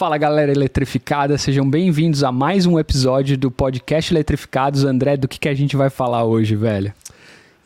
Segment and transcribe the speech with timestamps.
[0.00, 4.82] Fala galera eletrificada, sejam bem-vindos a mais um episódio do podcast Eletrificados.
[4.82, 6.90] André, do que, que a gente vai falar hoje, velho?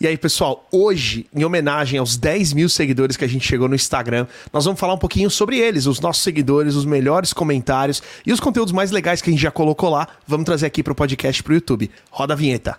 [0.00, 3.76] E aí, pessoal, hoje, em homenagem aos 10 mil seguidores que a gente chegou no
[3.76, 8.32] Instagram, nós vamos falar um pouquinho sobre eles, os nossos seguidores, os melhores comentários e
[8.32, 10.08] os conteúdos mais legais que a gente já colocou lá.
[10.26, 11.88] Vamos trazer aqui para o podcast para o YouTube.
[12.10, 12.76] Roda a vinheta.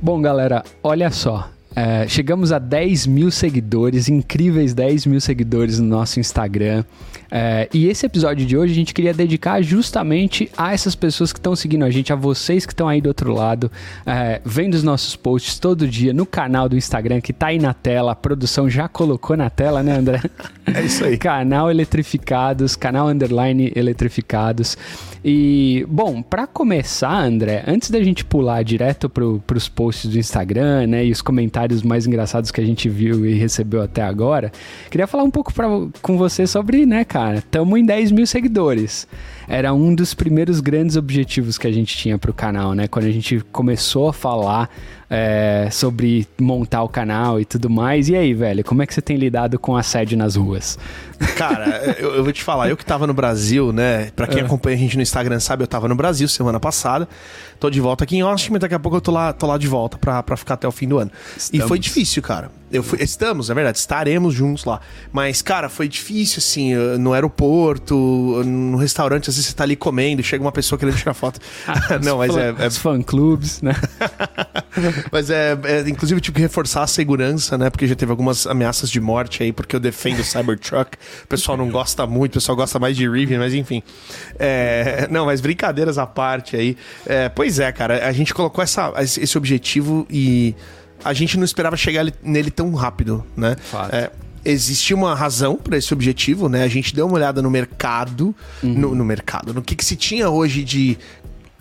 [0.00, 1.50] Bom, galera, olha só.
[1.74, 6.84] É, chegamos a 10 mil seguidores, incríveis 10 mil seguidores no nosso Instagram.
[7.30, 11.38] É, e esse episódio de hoje a gente queria dedicar justamente a essas pessoas que
[11.38, 13.72] estão seguindo a gente, a vocês que estão aí do outro lado,
[14.04, 17.72] é, vendo os nossos posts todo dia no canal do Instagram que tá aí na
[17.72, 18.12] tela.
[18.12, 20.20] A produção já colocou na tela, né, André?
[20.66, 21.16] É isso aí.
[21.18, 24.76] canal Eletrificados, canal Underline Eletrificados.
[25.24, 30.88] E, bom, para começar, André, antes da gente pular direto pro, pros posts do Instagram,
[30.88, 34.50] né, e os comentários mais engraçados que a gente viu e recebeu até agora,
[34.90, 35.66] queria falar um pouco pra,
[36.00, 39.06] com você sobre, né, cara, estamos em 10 mil seguidores.
[39.48, 43.10] Era um dos primeiros grandes objetivos que a gente tinha pro canal, né, quando a
[43.10, 44.70] gente começou a falar
[45.14, 48.08] é, sobre montar o canal e tudo mais.
[48.08, 50.78] E aí, velho, como é que você tem lidado com assédio nas ruas?
[51.36, 54.10] Cara, eu, eu, vou te falar, eu que tava no Brasil, né?
[54.16, 54.44] Pra quem é.
[54.44, 57.06] acompanha a gente no Instagram sabe, eu tava no Brasil semana passada.
[57.60, 59.58] Tô de volta aqui em Austin, mas daqui a pouco eu tô lá, tô lá
[59.58, 61.12] de volta pra, pra ficar até o fim do ano.
[61.36, 61.64] Estamos.
[61.64, 62.50] E foi difícil, cara.
[62.72, 64.80] Eu fui, estamos, é verdade, estaremos juntos lá.
[65.12, 67.94] Mas, cara, foi difícil, assim, no aeroporto,
[68.44, 71.38] no restaurante, às vezes você tá ali comendo, chega uma pessoa querendo tirar foto.
[72.02, 72.54] Não, mas é.
[72.58, 72.66] é...
[72.66, 73.74] Os fã-clubes, né?
[75.10, 77.70] mas é, é, inclusive, tive que reforçar a segurança, né?
[77.70, 80.96] Porque já teve algumas ameaças de morte aí, porque eu defendo o Cybertruck.
[81.24, 83.82] O pessoal não gosta muito, o pessoal gosta mais de Rivian, mas enfim.
[84.38, 86.76] É, não, mas brincadeiras à parte aí.
[87.06, 90.54] É, pois é, cara, a gente colocou essa, esse objetivo e
[91.04, 93.56] a gente não esperava chegar nele tão rápido, né?
[93.90, 94.10] É,
[94.44, 96.64] existia uma razão para esse objetivo, né?
[96.64, 98.72] A gente deu uma olhada no mercado, uhum.
[98.72, 100.98] no, no, mercado, no que, que se tinha hoje de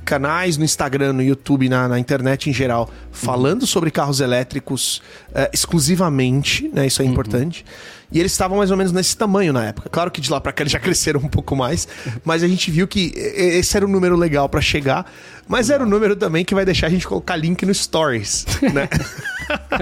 [0.04, 3.68] canais no Instagram, no YouTube, na, na internet em geral, falando uhum.
[3.68, 6.88] sobre carros elétricos uh, exclusivamente, né?
[6.88, 7.12] Isso é uhum.
[7.12, 7.66] importante.
[8.12, 9.90] E eles estavam mais ou menos nesse tamanho na época.
[9.90, 11.88] Claro que de lá para cá eles já cresceram um pouco mais,
[12.26, 15.10] mas a gente viu que esse era um número legal para chegar,
[15.52, 18.88] mas era um número também que vai deixar a gente colocar link no Stories, né?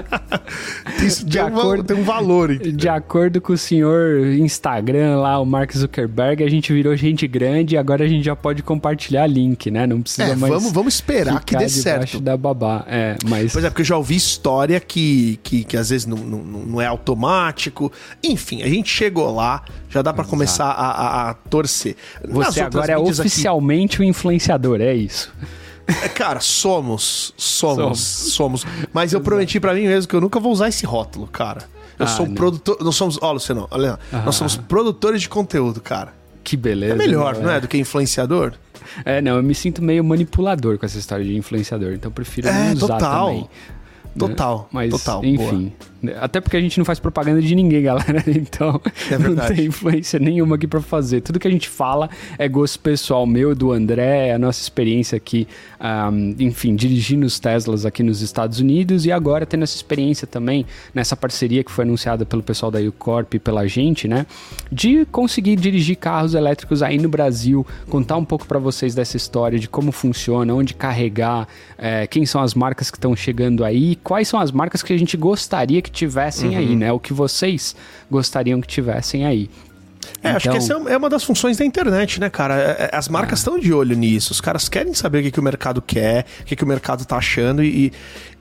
[1.06, 2.58] Isso de tem, acordo, um, tem um valor.
[2.58, 7.76] De acordo com o senhor Instagram lá, o Mark Zuckerberg, a gente virou gente grande
[7.76, 9.86] e agora a gente já pode compartilhar link, né?
[9.86, 10.52] Não precisa é, mais.
[10.52, 12.20] Vamos, vamos esperar que dê certo.
[12.20, 12.84] da babá.
[12.88, 13.54] É, mas...
[13.54, 16.82] Pois é, porque eu já ouvi história que, que, que às vezes não, não, não
[16.82, 17.92] é automático.
[18.24, 21.96] Enfim, a gente chegou lá, já dá para começar a, a, a, torcer.
[22.28, 24.02] Você agora é oficialmente aqui...
[24.02, 25.32] o influenciador, é isso.
[26.16, 28.66] Cara, somos, somos, somos.
[28.94, 31.64] Mas eu prometi para mim mesmo que eu nunca vou usar esse rótulo, cara.
[31.98, 32.78] Eu ah, sou um produtor.
[32.82, 33.20] Nós somos.
[33.22, 34.00] Ó, Luciano, olha.
[34.12, 36.14] Ah, nós somos produtores de conteúdo, cara.
[36.44, 36.94] Que beleza.
[36.94, 37.44] É melhor, não é?
[37.46, 37.62] não é?
[37.62, 38.54] Do que influenciador?
[39.04, 42.48] É, não, eu me sinto meio manipulador com essa história de influenciador, então eu prefiro
[42.48, 43.28] é, não usar total.
[43.28, 43.50] também.
[44.18, 44.66] Total, né?
[44.72, 45.26] Mas, total.
[45.26, 45.74] Enfim.
[45.78, 45.89] Boa.
[46.20, 48.24] Até porque a gente não faz propaganda de ninguém, galera.
[48.28, 48.80] Então,
[49.12, 51.22] é não tem influência nenhuma aqui para fazer.
[51.22, 55.48] Tudo que a gente fala é gosto pessoal meu, do André, a nossa experiência aqui,
[55.80, 60.66] um, enfim, dirigindo os Teslas aqui nos Estados Unidos e agora tendo essa experiência também
[60.94, 64.26] nessa parceria que foi anunciada pelo pessoal da Ucorp e pela gente, né?
[64.72, 69.60] De conseguir dirigir carros elétricos aí no Brasil, contar um pouco para vocês dessa história,
[69.60, 74.28] de como funciona, onde carregar, é, quem são as marcas que estão chegando aí, quais
[74.28, 76.58] são as marcas que a gente gostaria que que tivessem uhum.
[76.58, 76.92] aí, né?
[76.92, 77.76] O que vocês
[78.10, 79.50] gostariam que tivessem aí.
[80.22, 80.36] É, então...
[80.36, 82.56] acho que essa é, é uma das funções da internet, né, cara?
[82.56, 84.32] É, é, as marcas estão de olho nisso.
[84.32, 87.06] Os caras querem saber o que, que o mercado quer, o que, que o mercado
[87.06, 87.92] tá achando e,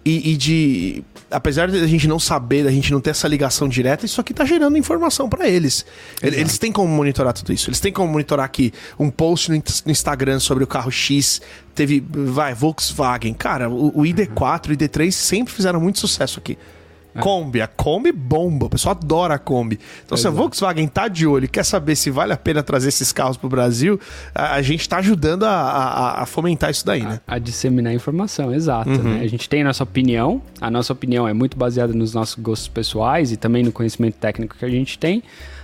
[0.05, 1.05] e, e de.
[1.31, 4.33] Apesar de a gente não saber, da gente não ter essa ligação direta, isso aqui
[4.33, 5.85] tá gerando informação para eles.
[6.23, 6.41] Exato.
[6.41, 7.69] Eles têm como monitorar tudo isso.
[7.69, 11.41] Eles têm como monitorar que um post no Instagram sobre o carro X
[11.75, 12.03] teve.
[12.11, 13.35] Vai, Volkswagen.
[13.35, 16.57] Cara, o, o ID4 e o ID3 sempre fizeram muito sucesso aqui.
[17.19, 17.21] É.
[17.21, 19.79] Kombi, a Kombi bomba, o pessoal adora a Kombi.
[20.05, 22.89] Então, se a Volkswagen tá de olho e quer saber se vale a pena trazer
[22.89, 24.01] esses carros pro Brasil,
[24.35, 27.21] a, a gente tá ajudando a, a, a, fomentar isso daí, né?
[27.27, 28.91] A, disseminar informação, exato.
[28.91, 29.15] Uhum.
[29.15, 29.21] Né?
[29.23, 32.69] A gente tem a nossa opinião, a nossa opinião é muito baseada nos nossos gostos
[32.69, 35.23] pessoais e também no conhecimento técnico que a gente tem.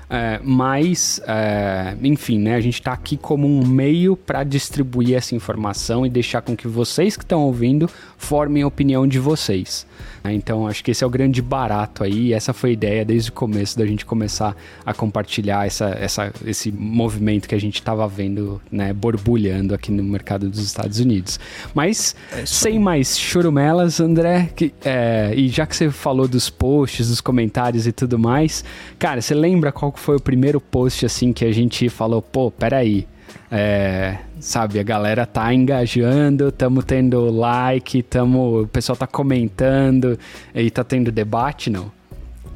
[0.09, 5.35] É, mas, é, enfim, né, a gente está aqui como um meio para distribuir essa
[5.35, 9.87] informação e deixar com que vocês que estão ouvindo formem a opinião de vocês.
[10.23, 10.33] Né?
[10.35, 12.33] Então, acho que esse é o grande barato aí.
[12.33, 16.73] Essa foi a ideia desde o começo da gente começar a compartilhar essa, essa, esse
[16.73, 21.39] movimento que a gente estava vendo, né, borbulhando aqui no mercado dos Estados Unidos.
[21.75, 27.09] Mas, é sem mais churumelas, André, que, é, e já que você falou dos posts,
[27.09, 28.65] dos comentários e tudo mais,
[28.99, 33.07] cara, você lembra qual foi o primeiro post assim que a gente falou, pô, peraí,
[33.51, 40.19] é, sabe, a galera tá engajando, tamo tendo like, tamo, o pessoal tá comentando
[40.55, 41.91] e tá tendo debate, não?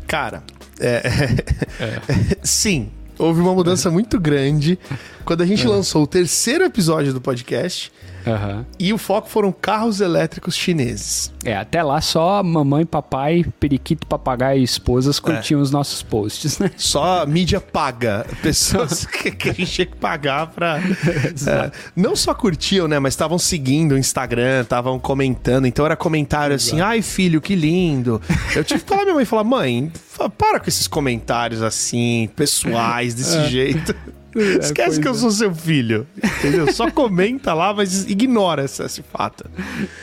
[0.07, 0.43] Cara,
[0.81, 1.03] é,
[1.81, 2.37] é.
[2.43, 2.89] sim,
[3.19, 4.79] houve uma mudança muito grande
[5.25, 5.69] quando a gente é.
[5.69, 7.93] lançou o terceiro episódio do podcast
[8.29, 8.65] Uhum.
[8.79, 11.33] E o foco foram carros elétricos chineses.
[11.45, 15.63] É, até lá só mamãe, papai, periquito, papagaio e esposas curtiam é.
[15.63, 16.71] os nossos posts, né?
[16.77, 18.27] Só mídia paga.
[18.43, 20.79] Pessoas que, que, a gente tinha que pagar pra.
[20.79, 22.99] é, não só curtiam, né?
[22.99, 25.67] Mas estavam seguindo o Instagram, estavam comentando.
[25.67, 26.91] Então era comentário assim: Exato.
[26.91, 28.21] ai, filho, que lindo.
[28.55, 29.93] Eu tive que falar minha mãe falar: mãe,
[30.37, 33.47] para com esses comentários assim, pessoais, desse é.
[33.47, 33.95] jeito.
[34.37, 35.15] É, Esquece que eu é.
[35.15, 36.07] sou seu filho.
[36.39, 36.73] Entendeu?
[36.73, 39.45] Só comenta lá, mas ignora esse, esse fato.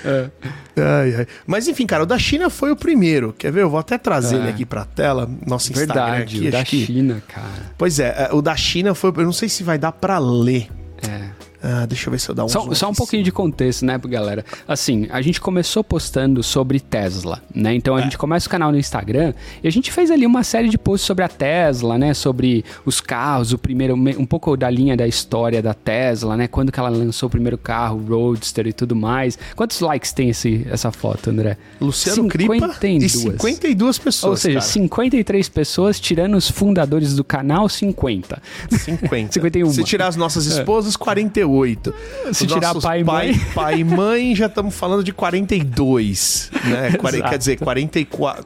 [0.03, 0.29] É.
[0.77, 1.27] Ai, ai.
[1.45, 3.33] Mas enfim, cara, o da China foi o primeiro.
[3.37, 3.61] Quer ver?
[3.61, 4.39] Eu vou até trazer é.
[4.39, 5.29] ele aqui pra tela.
[5.45, 6.47] Nosso Instagram Verdade, aqui.
[6.47, 6.85] O da que...
[6.85, 7.71] China, cara.
[7.77, 9.11] Pois é, o da China foi.
[9.15, 10.67] Eu não sei se vai dar pra ler.
[11.07, 11.44] É.
[11.67, 13.99] Ah, deixa eu ver se eu dar um Só, só um pouquinho de contexto, né,
[14.05, 14.45] galera?
[14.67, 17.73] Assim, a gente começou postando sobre Tesla, né?
[17.73, 18.03] Então a é.
[18.03, 19.33] gente começa o canal no Instagram
[19.63, 22.13] e a gente fez ali uma série de posts sobre a Tesla, né?
[22.13, 26.47] Sobre os carros, o primeiro, um pouco da linha da história da Tesla, né?
[26.47, 29.35] Quando que ela lançou o primeiro carro, Roadster e tudo mais.
[29.55, 31.57] Quantos likes tem esse, essa foto, André?
[31.81, 32.77] Luciano 52.
[32.77, 34.71] Cripa e 52 pessoas, Ou seja, cara.
[34.71, 38.39] 53 pessoas, tirando os fundadores do canal, 50.
[38.69, 39.33] 50.
[39.33, 39.71] 51.
[39.71, 40.59] Se tirar as nossas é.
[40.59, 41.54] esposas, 48.
[41.55, 41.93] 48.
[42.33, 43.39] Se tirar pai e mãe.
[43.53, 46.51] Pai e mãe, já estamos falando de 42.
[46.65, 46.93] Né?
[47.29, 48.45] Quer dizer, 44.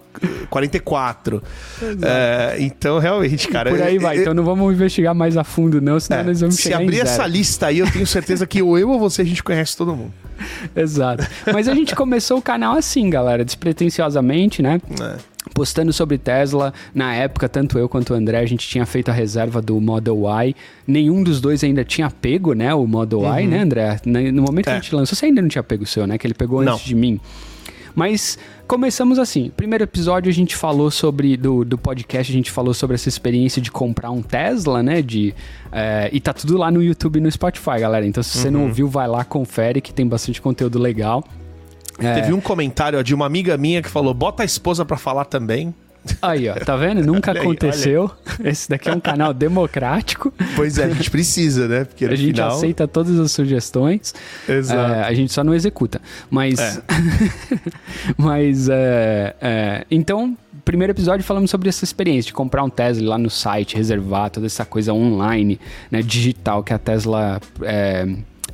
[0.49, 1.43] 44.
[2.01, 3.69] É, então, realmente, cara.
[3.69, 4.19] Por aí vai.
[4.19, 6.99] então não vamos investigar mais a fundo, não, senão é, nós vamos chegar Se abrir
[6.99, 9.95] essa lista aí, eu tenho certeza que ou eu ou você a gente conhece todo
[9.95, 10.13] mundo.
[10.75, 11.27] Exato.
[11.51, 14.81] Mas a gente começou o canal assim, galera, despretensiosamente, né?
[15.01, 16.73] É postando sobre Tesla.
[16.93, 20.23] Na época, tanto eu quanto o André, a gente tinha feito a reserva do Model
[20.25, 20.55] Y.
[20.85, 22.73] Nenhum dos dois ainda tinha pego, né?
[22.73, 23.39] O Model uhum.
[23.39, 23.99] Y, né, André?
[24.05, 24.71] No momento é.
[24.71, 26.17] que a gente lançou, você ainda não tinha pego o seu, né?
[26.17, 27.19] Que ele pegou antes de mim.
[27.95, 28.37] Mas
[28.67, 29.51] começamos assim.
[29.55, 33.61] Primeiro episódio a gente falou sobre do, do podcast, a gente falou sobre essa experiência
[33.61, 35.01] de comprar um Tesla, né?
[35.01, 35.33] De,
[35.71, 38.05] é, e tá tudo lá no YouTube e no Spotify, galera.
[38.05, 38.53] Então se você uhum.
[38.53, 41.23] não ouviu, vai lá, confere que tem bastante conteúdo legal.
[41.99, 42.13] É.
[42.15, 45.73] Teve um comentário de uma amiga minha que falou: bota a esposa para falar também.
[46.21, 47.05] Aí, ó, tá vendo?
[47.05, 48.09] Nunca aí, aconteceu.
[48.43, 50.33] Esse daqui é um canal democrático.
[50.55, 51.83] Pois é, a gente precisa, né?
[51.85, 52.55] Porque a gente final...
[52.55, 54.13] aceita todas as sugestões.
[54.47, 54.93] Exato.
[54.93, 56.01] É, a gente só não executa.
[56.29, 56.59] Mas.
[56.59, 56.81] É.
[58.17, 58.69] mas.
[58.69, 63.29] É, é, então, primeiro episódio falamos sobre essa experiência de comprar um Tesla lá no
[63.29, 65.59] site, reservar toda essa coisa online,
[65.89, 68.07] né, digital que a Tesla é,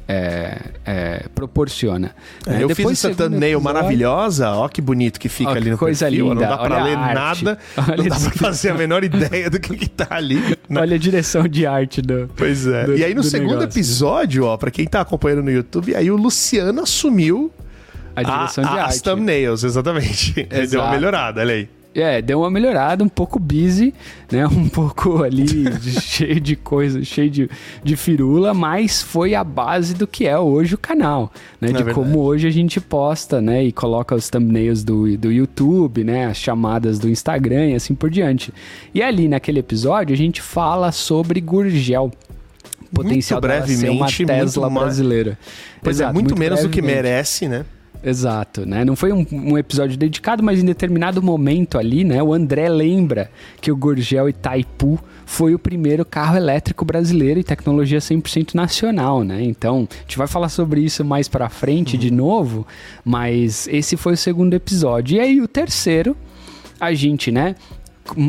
[0.07, 2.15] é, é, proporciona.
[2.45, 6.05] É, eu fiz essa thumbnail maravilhosa, ó que bonito que fica ó, ali no coisa
[6.05, 6.29] perfil.
[6.29, 6.41] Linda.
[6.41, 9.75] Não dá pra ler nada, Olha não dá pra fazer a menor ideia do que,
[9.75, 10.39] que tá ali.
[10.69, 10.81] Né?
[10.81, 12.85] Olha a direção de arte do Pois é.
[12.85, 13.69] Do, e aí no segundo negócio.
[13.69, 17.51] episódio, ó, pra quem tá acompanhando no YouTube, aí o Luciano assumiu
[18.15, 18.95] a direção a, de a, arte.
[18.95, 20.33] As thumbnails, exatamente.
[20.51, 21.69] Ele deu uma melhorada, olha aí.
[21.95, 23.93] É, deu uma melhorada, um pouco busy,
[24.29, 24.45] né?
[24.55, 25.47] Um pouco ali
[26.01, 27.49] cheio de coisa, cheio de,
[27.83, 31.71] de firula, mas foi a base do que é hoje o canal, né?
[31.71, 33.63] de como hoje a gente posta, né?
[33.63, 36.25] E coloca os thumbnails do, do YouTube, né?
[36.25, 38.53] As chamadas do Instagram e assim por diante.
[38.93, 42.11] E ali naquele episódio a gente fala sobre Gurgel
[42.93, 45.37] potencial muito brevemente, ser uma Tesla brasileira.
[45.81, 47.65] Pois é, Exato, é, muito, muito menos do que merece, né?
[48.05, 48.85] Exato, né?
[48.85, 52.21] Não foi um, um, episódio dedicado, mas em determinado momento ali, né?
[52.21, 57.97] O André lembra que o Gurgel Itaipu foi o primeiro carro elétrico brasileiro e tecnologia
[57.97, 59.41] 100% nacional, né?
[59.41, 61.99] Então, a gente vai falar sobre isso mais para frente uhum.
[61.99, 62.67] de novo,
[63.03, 65.17] mas esse foi o segundo episódio.
[65.17, 66.15] E aí o terceiro,
[66.79, 67.55] a gente, né?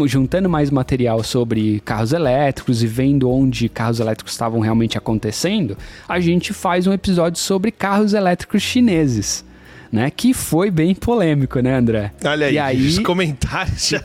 [0.07, 5.77] juntando mais material sobre carros elétricos e vendo onde carros elétricos estavam realmente acontecendo,
[6.09, 9.45] a gente faz um episódio sobre carros elétricos chineses
[9.91, 10.11] né?
[10.11, 12.13] Que foi bem polêmico, né, André?
[12.25, 14.03] Olha aí, e aí os comentários já...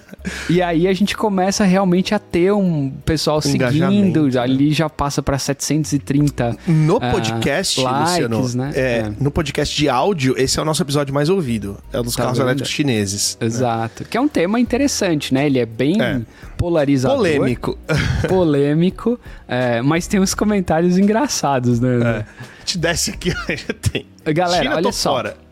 [0.50, 4.40] E aí a gente começa realmente a ter um pessoal seguindo, né?
[4.40, 8.72] ali já passa para 730 No ah, podcast, uh, likes, Luciano, né?
[8.76, 9.14] É, é.
[9.20, 11.78] no podcast de áudio, esse é o nosso episódio mais ouvido.
[11.92, 12.48] É o dos tá carros vendo?
[12.48, 13.38] elétricos chineses.
[13.40, 13.48] Né?
[13.48, 14.04] Exato.
[14.04, 14.08] Né?
[14.10, 15.46] Que é um tema interessante, né?
[15.46, 16.22] Ele é bem é.
[16.58, 17.18] polarizador.
[17.18, 17.78] Polêmico.
[18.28, 22.00] polêmico, é, mas tem uns comentários engraçados, né?
[22.20, 22.26] É.
[22.64, 24.06] Te desce aqui, já tem.
[24.26, 25.14] Galera, China, olha só.
[25.14, 25.51] Fora.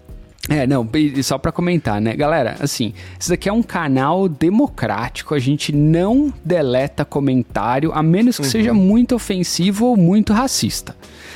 [0.50, 0.88] É, não,
[1.22, 2.15] só para comentar, né?
[2.15, 8.38] Galera, assim, isso daqui é um canal democrático, a gente não deleta comentário, a menos
[8.38, 8.50] que uhum.
[8.50, 10.96] seja muito ofensivo ou muito racista.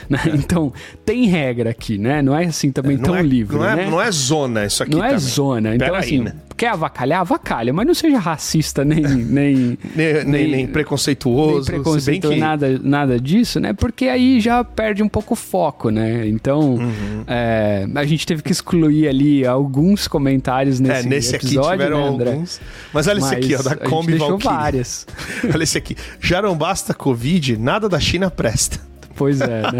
[0.09, 0.19] Né?
[0.25, 0.29] É.
[0.29, 0.73] Então,
[1.05, 2.21] tem regra aqui, né?
[2.21, 3.89] Não é assim também é, tão é, livre, não é, né?
[3.89, 5.15] Não é zona isso aqui Não é também.
[5.15, 5.75] é zona.
[5.75, 6.35] Então, Pera assim, aí, né?
[6.63, 9.01] Quer avacalhar, avacalha, mas não seja racista nem...
[9.03, 11.69] nem, nem, nem, nem preconceituoso.
[11.69, 12.39] Nem preconceituoso, que...
[12.39, 13.73] nada, nada disso, né?
[13.73, 16.25] Porque aí já perde um pouco o foco, né?
[16.25, 17.23] Então, uhum.
[17.27, 22.17] é, a gente teve que excluir ali alguns comentários nesse, é, nesse episódio, aqui tiveram
[22.17, 22.61] né, alguns.
[22.93, 24.55] Mas olha esse aqui, ó, da Kombi Valkyrie.
[24.55, 25.05] várias.
[25.53, 25.97] olha esse aqui.
[26.21, 28.79] Já não basta Covid, nada da China presta.
[29.17, 29.79] Pois é, né?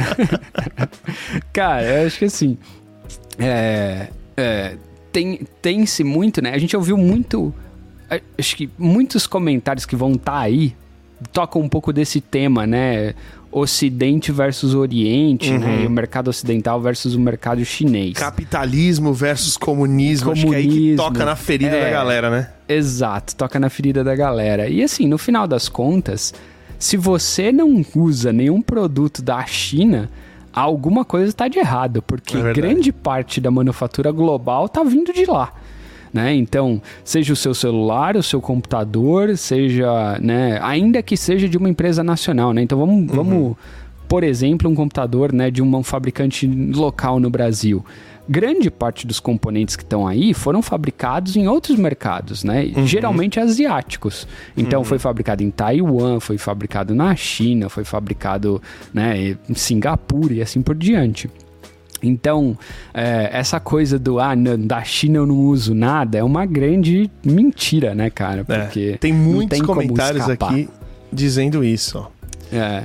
[1.54, 2.58] Cara, eu acho que assim.
[3.40, 4.76] É, é,
[5.14, 6.54] tem, tem-se muito, né?
[6.54, 7.54] A gente ouviu muito.
[8.38, 10.76] Acho que muitos comentários que vão estar tá aí
[11.32, 13.14] tocam um pouco desse tema, né?
[13.52, 15.58] Ocidente versus Oriente, né?
[15.58, 15.64] uhum.
[15.64, 15.84] né?
[15.84, 18.14] E o mercado ocidental versus o mercado chinês.
[18.14, 22.30] Capitalismo versus comunismo, comunismo acho que é aí que toca na ferida é, da galera,
[22.32, 22.50] né?
[22.68, 24.68] Exato, toca na ferida da galera.
[24.68, 26.34] E assim, no final das contas,
[26.80, 30.10] se você não usa nenhum produto da China,
[30.54, 35.26] alguma coisa está de errado, porque é grande parte da manufatura global está vindo de
[35.26, 35.52] lá.
[36.14, 36.36] Né?
[36.36, 41.68] Então, seja o seu celular, o seu computador, seja, né, ainda que seja de uma
[41.68, 42.62] empresa nacional, né?
[42.62, 43.08] Então vamos, uhum.
[43.08, 43.58] vamos,
[44.08, 47.84] por exemplo, um computador, né, de um fabricante local no Brasil
[48.28, 52.72] grande parte dos componentes que estão aí foram fabricados em outros mercados, né?
[52.76, 52.88] Uhum.
[52.88, 54.28] Geralmente asiáticos.
[54.56, 54.86] Então uhum.
[54.86, 58.62] foi fabricado em Taiwan, foi fabricado na China, foi fabricado
[58.94, 61.30] né, em Singapura e assim por diante.
[62.02, 62.58] Então,
[62.94, 67.10] é, essa coisa do ah, não, da China eu não uso nada é uma grande
[67.24, 68.42] mentira, né, cara?
[68.42, 70.68] É, Porque é, tem muitos tem comentários aqui
[71.12, 72.00] dizendo isso.
[72.00, 72.08] Ó.
[72.56, 72.84] É.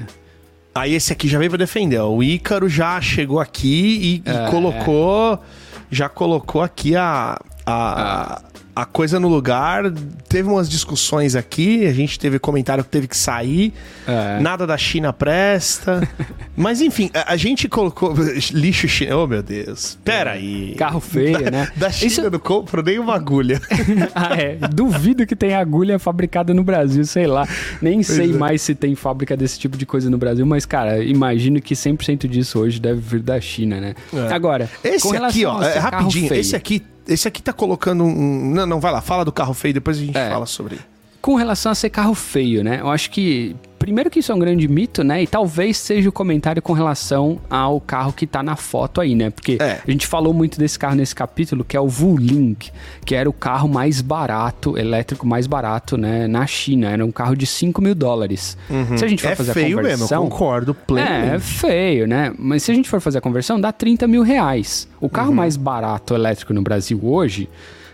[0.78, 1.98] Aí esse aqui já veio pra defender.
[1.98, 2.08] Ó.
[2.10, 5.42] O Ícaro já chegou aqui e, é, e colocou.
[5.90, 8.42] Já colocou aqui a, a,
[8.78, 9.90] a coisa no lugar.
[10.28, 13.74] Teve umas discussões aqui, a gente teve comentário que teve que sair.
[14.06, 14.38] É.
[14.40, 16.08] Nada da China presta.
[16.56, 18.14] Mas enfim, a, a, gente colocou
[18.52, 19.16] lixo chinês.
[19.16, 19.98] Oh, meu Deus.
[20.04, 20.76] Pera aí.
[20.76, 21.72] Carro feio, da, né?
[21.74, 22.20] Da China Isso...
[22.20, 23.60] eu não compro nem uma agulha.
[24.14, 24.56] ah, é.
[24.68, 27.48] Duvido que tenha agulha fabricada no Brasil, sei lá.
[27.82, 28.34] Nem pois sei é.
[28.34, 32.28] mais se tem fábrica desse tipo de coisa no Brasil, mas, cara, imagino que 100%
[32.28, 33.94] disso hoje deve vir da China, né?
[34.14, 34.32] É.
[34.32, 38.50] Agora, esse aqui, ó, é, rapidinho, esse aqui esse aqui tá colocando um.
[38.50, 40.30] Não, não, vai lá, fala do carro feio, depois a gente é.
[40.30, 40.78] fala sobre.
[41.20, 42.80] Com relação a ser carro feio, né?
[42.80, 45.22] Eu acho que primeiro que isso é um grande mito, né?
[45.22, 49.30] E talvez seja o comentário com relação ao carro que tá na foto aí, né?
[49.30, 49.80] Porque é.
[49.86, 52.56] a gente falou muito desse carro nesse capítulo, que é o Wuling,
[53.04, 56.26] que era o carro mais barato, elétrico mais barato, né?
[56.26, 56.90] Na China.
[56.90, 58.56] Era um carro de 5 mil dólares.
[58.68, 58.98] Uhum.
[58.98, 60.06] Se a gente for é fazer feio a conversão...
[60.06, 61.32] Mesmo, eu concordo plenamente.
[61.32, 62.32] É, é feio, né?
[62.38, 64.88] Mas se a gente for fazer a conversão, dá 30 mil reais.
[65.00, 65.36] O carro uhum.
[65.36, 67.48] mais barato elétrico no Brasil hoje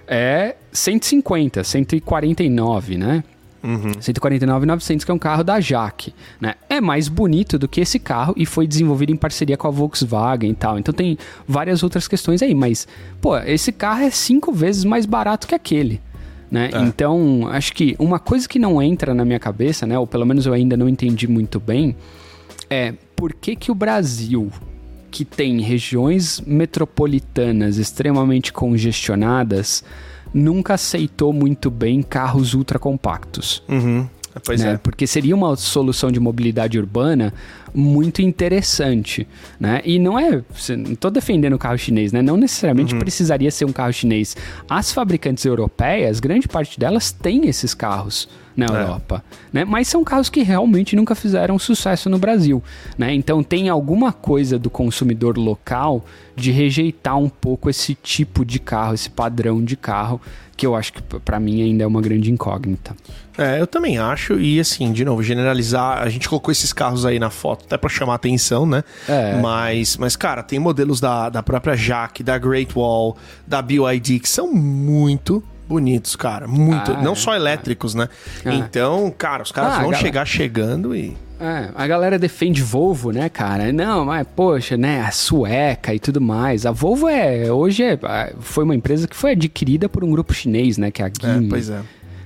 [0.07, 3.25] é 150, 149, né?
[3.65, 3.93] Uhum.
[3.93, 6.55] 149.900, que é um carro da Jaque, né?
[6.69, 10.51] É mais bonito do que esse carro e foi desenvolvido em parceria com a Volkswagen
[10.51, 10.79] e tal.
[10.79, 11.17] Então tem
[11.49, 12.87] várias outras questões aí, mas,
[13.23, 15.99] pô, esse carro é cinco vezes mais barato que aquele.
[16.51, 16.69] Né?
[16.75, 16.83] É.
[16.83, 20.45] Então, acho que uma coisa que não entra na minha cabeça, né, ou pelo menos
[20.45, 21.97] eu ainda não entendi muito bem,
[22.69, 24.53] é por que, que o Brasil,
[25.11, 29.83] que tem regiões metropolitanas extremamente congestionadas,
[30.35, 33.63] nunca aceitou muito bem carros ultra compactos.
[33.69, 34.07] Uhum.
[34.45, 34.73] Pois né?
[34.73, 34.77] é.
[34.77, 37.33] Porque seria uma solução de mobilidade urbana
[37.75, 39.27] muito interessante,
[39.59, 39.83] né?
[39.85, 40.43] E não é,
[40.77, 42.23] não estou defendendo o carro chinês, né?
[42.23, 43.01] Não necessariamente uhum.
[43.01, 44.37] precisaria ser um carro chinês.
[44.69, 48.69] As fabricantes europeias, grande parte delas tem esses carros na é.
[48.69, 49.65] Europa, né?
[49.65, 52.63] Mas são carros que realmente nunca fizeram sucesso no Brasil,
[52.97, 53.13] né?
[53.13, 56.05] Então tem alguma coisa do consumidor local
[56.37, 60.21] de rejeitar um pouco esse tipo de carro, esse padrão de carro,
[60.57, 62.95] que eu acho que para mim ainda é uma grande incógnita.
[63.37, 64.39] É, eu também acho.
[64.39, 66.03] E assim, de novo, generalizar.
[66.03, 68.85] A gente colocou esses carros aí na foto até para chamar atenção, né?
[69.09, 69.37] É.
[69.41, 74.29] Mas, mas, cara, tem modelos da, da própria Jack, da Great Wall, da BYD, que
[74.29, 76.47] são muito bonitos, cara.
[76.47, 76.93] Muito.
[76.93, 78.09] Ah, não é, só elétricos, né?
[78.45, 78.55] É.
[78.55, 81.17] Então, cara, os caras ah, vão chegar chegando e.
[81.41, 83.73] É, a galera defende Volvo, né, cara?
[83.73, 86.65] Não, mas, poxa, né, a sueca e tudo mais.
[86.65, 87.99] A Volvo é, hoje é,
[88.39, 91.47] foi uma empresa que foi adquirida por um grupo chinês, né, que é a Geely.
[91.47, 91.83] É, pois é.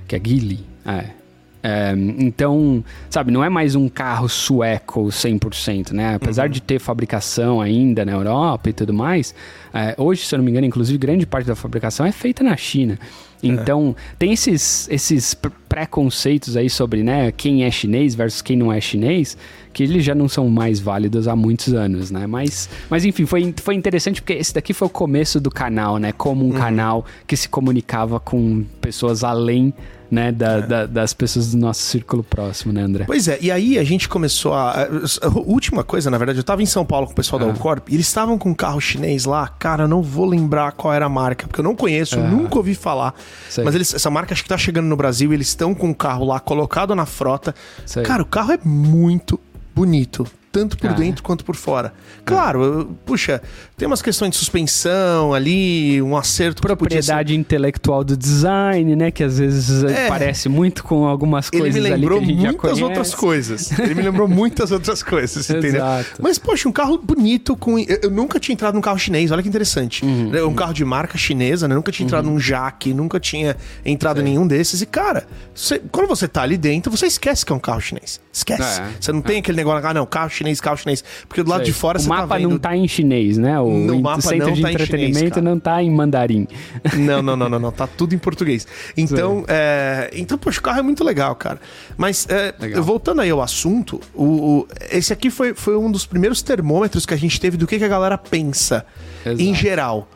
[0.07, 1.19] Que é a Geely, é.
[1.61, 6.15] É, então, sabe, não é mais um carro sueco 100%, né?
[6.15, 6.51] Apesar uhum.
[6.51, 9.35] de ter fabricação ainda na Europa e tudo mais,
[9.73, 12.55] é, hoje, se eu não me engano, inclusive grande parte da fabricação é feita na
[12.55, 12.97] China.
[13.41, 13.47] É.
[13.47, 14.15] Então, é.
[14.17, 15.33] tem esses, esses
[15.67, 19.37] preconceitos aí sobre né, quem é chinês versus quem não é chinês,
[19.79, 22.27] que eles já não são mais válidos há muitos anos, né?
[22.27, 26.11] Mas, mas enfim, foi, foi interessante porque esse daqui foi o começo do canal, né?
[26.11, 26.57] Como um uhum.
[26.57, 29.73] canal que se comunicava com pessoas além
[30.11, 30.61] né, da, é.
[30.63, 33.05] da, das pessoas do nosso círculo próximo, né, André?
[33.05, 34.83] Pois é, e aí a gente começou a.
[35.21, 37.45] A última coisa, na verdade, eu tava em São Paulo com o pessoal ah.
[37.45, 40.93] da Alcorp e eles estavam com um carro chinês lá, cara, não vou lembrar qual
[40.93, 42.23] era a marca, porque eu não conheço, ah.
[42.23, 43.13] nunca ouvi falar.
[43.49, 43.63] Sei.
[43.63, 45.95] Mas eles, essa marca acho que tá chegando no Brasil e eles estão com o
[45.95, 47.55] carro lá colocado na frota.
[47.85, 48.03] Sei.
[48.03, 49.39] Cara, o carro é muito
[49.79, 51.93] bonito tanto por dentro quanto por fora.
[52.25, 53.41] Claro, puxa,
[53.77, 56.61] tem umas questões de suspensão ali, um acerto.
[56.61, 59.11] Propriedade intelectual do design, né?
[59.11, 60.07] Que às vezes é.
[60.07, 63.77] parece muito com algumas coisas Ele me lembrou ali muitas outras coisas.
[63.79, 65.75] Ele me lembrou muitas outras coisas, entendeu?
[65.75, 66.21] Exato.
[66.21, 67.77] Mas, poxa, um carro bonito com...
[67.79, 70.03] Eu nunca tinha entrado num carro chinês, olha que interessante.
[70.03, 70.55] Uhum, um uhum.
[70.55, 71.75] carro de marca chinesa, né?
[71.75, 72.33] Nunca tinha entrado uhum.
[72.33, 74.81] num Jaque, nunca tinha entrado em nenhum desses.
[74.81, 78.19] E, cara, você, quando você tá ali dentro, você esquece que é um carro chinês.
[78.31, 78.81] Esquece.
[78.81, 79.23] É, você não é.
[79.23, 81.03] tem aquele negócio, ah, não, carro chinês, carro chinês.
[81.27, 82.25] Porque do lado de fora o você tá vendo...
[82.25, 83.59] O mapa não tá em chinês, né?
[83.59, 86.47] O no mapa centro não de tá entretenimento chinês, não tá em mandarim.
[86.95, 87.71] Não, não, não, não, não.
[87.71, 88.65] Tá tudo em português.
[88.97, 90.09] Então, é...
[90.13, 91.59] então poxa, o carro é muito legal, cara.
[91.97, 92.53] Mas, é...
[92.59, 92.83] legal.
[92.83, 94.67] voltando aí ao assunto, o, o...
[94.91, 97.83] esse aqui foi, foi um dos primeiros termômetros que a gente teve do que, que
[97.83, 98.85] a galera pensa
[99.25, 99.41] Exato.
[99.41, 100.07] em geral.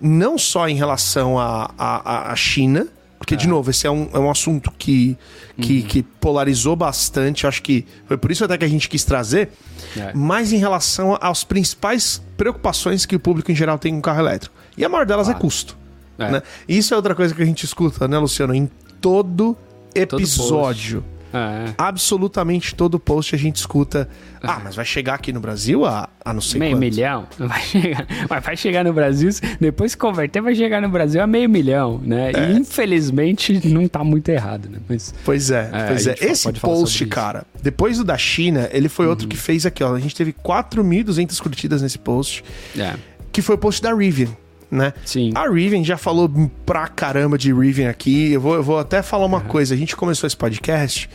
[0.00, 2.86] Não só em relação à China,
[3.20, 3.36] porque, é.
[3.36, 5.14] de novo, esse é um, é um assunto que,
[5.60, 5.86] que, uhum.
[5.86, 7.46] que polarizou bastante.
[7.46, 9.50] Acho que foi por isso até que a gente quis trazer.
[9.94, 10.10] É.
[10.14, 14.54] Mas em relação às principais preocupações que o público em geral tem com carro elétrico.
[14.74, 15.76] E a maior delas é custo.
[16.18, 16.30] É.
[16.30, 16.42] Né?
[16.66, 18.54] Isso é outra coisa que a gente escuta, né, Luciano?
[18.54, 18.70] Em
[19.02, 19.54] todo
[19.94, 21.02] episódio.
[21.02, 21.74] Todo é.
[21.76, 24.08] Absolutamente todo post a gente escuta.
[24.42, 26.96] Ah, mas vai chegar aqui no Brasil a, a não sei Meio quantos.
[26.96, 27.26] milhão?
[27.38, 28.06] Vai chegar,
[28.42, 32.32] vai chegar no Brasil, depois que converter, vai chegar no Brasil a meio milhão, né?
[32.32, 32.50] É.
[32.50, 34.78] E infelizmente não tá muito errado, né?
[34.88, 36.14] Mas, pois é, é pois é.
[36.20, 39.10] Esse post, cara, depois do da China, ele foi uhum.
[39.10, 39.94] outro que fez aqui, ó.
[39.94, 42.42] A gente teve 4.200 curtidas nesse post.
[42.78, 42.94] É.
[43.32, 44.28] Que foi o post da Rivian
[44.70, 44.92] né?
[45.04, 45.32] Sim.
[45.34, 46.30] A Riven já falou
[46.64, 48.32] pra caramba de Riven aqui.
[48.32, 49.44] Eu vou, eu vou até falar uma uhum.
[49.44, 49.74] coisa.
[49.74, 51.10] A gente começou esse podcast,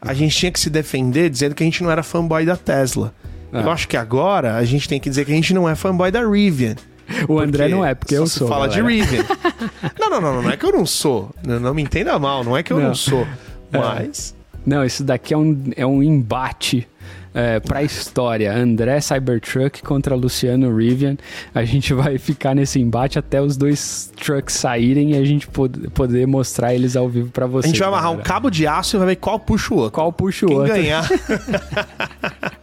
[0.00, 3.12] a gente tinha que se defender dizendo que a gente não era fanboy da Tesla.
[3.52, 3.72] Eu ah.
[3.72, 6.26] acho que agora a gente tem que dizer que a gente não é fanboy da
[6.26, 6.76] Rivian.
[7.28, 8.46] O André não é, porque eu sou.
[8.46, 8.88] fala galera.
[8.88, 9.24] de Rivian.
[9.98, 11.30] não, não, não, não, é que eu não sou.
[11.44, 13.26] Não, não me entenda mal, não é que eu não, não sou.
[13.72, 13.78] É.
[13.78, 14.34] Mas.
[14.36, 14.40] É.
[14.66, 16.88] Não, isso daqui é um, é um embate
[17.34, 18.52] é, para a história.
[18.52, 21.16] André Cybertruck contra Luciano Rivian.
[21.54, 25.88] A gente vai ficar nesse embate até os dois trucks saírem e a gente pod
[25.90, 27.70] poder mostrar eles ao vivo para vocês.
[27.70, 28.20] A gente vai amarrar galera.
[28.20, 29.92] um cabo de aço e vai ver qual puxa o outro.
[29.92, 30.74] Qual puxa o Quem outro.
[30.74, 31.08] ganhar.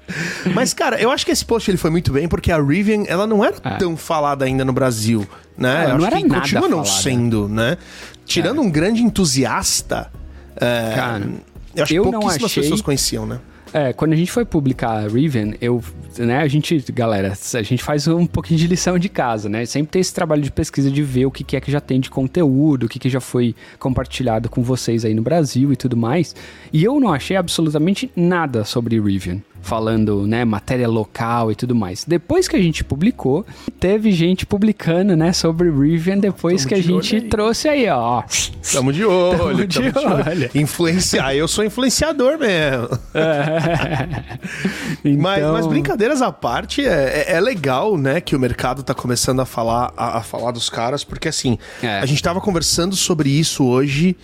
[0.53, 3.27] Mas, cara, eu acho que esse post ele foi muito bem porque a Rivian, ela
[3.27, 3.75] não era é.
[3.75, 5.27] tão falada ainda no Brasil,
[5.57, 5.85] né?
[5.85, 7.77] Ela não era que nada continua não sendo, né?
[8.25, 8.61] Tirando é.
[8.61, 10.11] um grande entusiasta,
[10.55, 11.29] é, cara,
[11.75, 12.63] eu acho que pouquíssimas achei...
[12.63, 13.39] pessoas conheciam, né?
[13.73, 15.83] É, quando a gente foi publicar Riven, eu,
[16.17, 19.65] né, a gente, galera, a gente faz um pouquinho de lição de casa, né?
[19.65, 21.99] Sempre tem esse trabalho de pesquisa de ver o que, que é que já tem
[21.99, 25.97] de conteúdo, o que, que já foi compartilhado com vocês aí no Brasil e tudo
[25.97, 26.35] mais.
[26.71, 32.05] E eu não achei absolutamente nada sobre Riven falando, né, matéria local e tudo mais.
[32.05, 33.45] Depois que a gente publicou,
[33.79, 37.21] teve gente publicando, né, sobre Rivian depois tamo que a gente aí.
[37.21, 38.23] trouxe aí, ó.
[38.71, 40.23] Tamo de olho, tamo de, tamo olho.
[40.23, 40.49] de olho.
[40.55, 42.97] Influenciar, eu sou influenciador mesmo.
[43.13, 44.37] É.
[45.03, 45.21] então...
[45.21, 49.39] mas, mas, brincadeiras à parte, é, é, é, legal, né, que o mercado tá começando
[49.39, 51.99] a falar, a, a falar dos caras, porque assim, é.
[51.99, 54.15] a gente tava conversando sobre isso hoje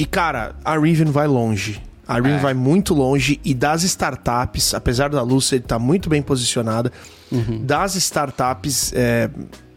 [0.00, 1.82] e, cara, a Rivian vai longe.
[2.10, 2.38] A RIM é.
[2.38, 6.90] vai muito longe e das startups, apesar da Lucid estar tá muito bem posicionada,
[7.30, 7.64] uhum.
[7.64, 9.30] das startups é,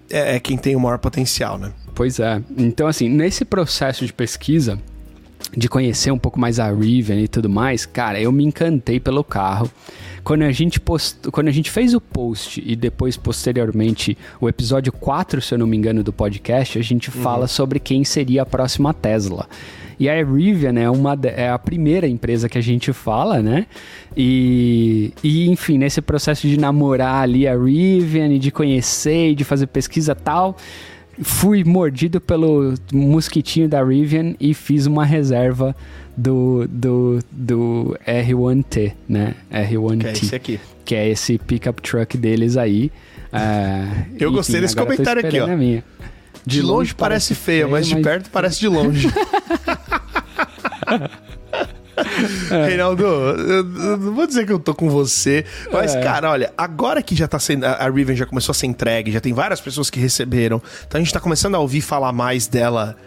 [0.10, 1.72] é, é, quem tem o maior potencial, né?
[1.94, 2.42] Pois é.
[2.58, 4.80] Então, assim, nesse processo de pesquisa,
[5.56, 9.24] de conhecer um pouco mais a Rivian e tudo mais, cara, eu me encantei pelo
[9.24, 9.70] carro.
[10.24, 11.30] Quando a gente post...
[11.30, 15.68] quando a gente fez o post e depois posteriormente o episódio 4, se eu não
[15.68, 17.22] me engano, do podcast, a gente uhum.
[17.22, 19.48] fala sobre quem seria a próxima Tesla.
[20.00, 23.66] E a Rivian é, uma, é a primeira empresa que a gente fala, né?
[24.16, 29.44] E, e, enfim, nesse processo de namorar ali a Rivian e de conhecer e de
[29.44, 30.58] fazer pesquisa tal,
[31.22, 35.76] fui mordido pelo mosquitinho da Rivian e fiz uma reserva
[36.16, 39.36] do, do, do R1T, né?
[39.52, 40.00] R1T.
[40.00, 40.60] Que é esse aqui.
[40.86, 42.92] Que é esse pickup truck deles aí.
[43.32, 45.48] Uh, eu gostei desse comentário aqui, ó.
[46.46, 49.08] De, de longe, longe, parece feia, mas de perto parece de longe.
[52.50, 52.66] É.
[52.68, 53.64] Reinaldo, eu,
[53.98, 56.02] não vou dizer que eu tô com você, mas, é.
[56.02, 57.66] cara, olha, agora que já tá sendo.
[57.66, 61.04] A Riven já começou a ser entregue, já tem várias pessoas que receberam, então a
[61.04, 62.98] gente tá começando a ouvir falar mais dela,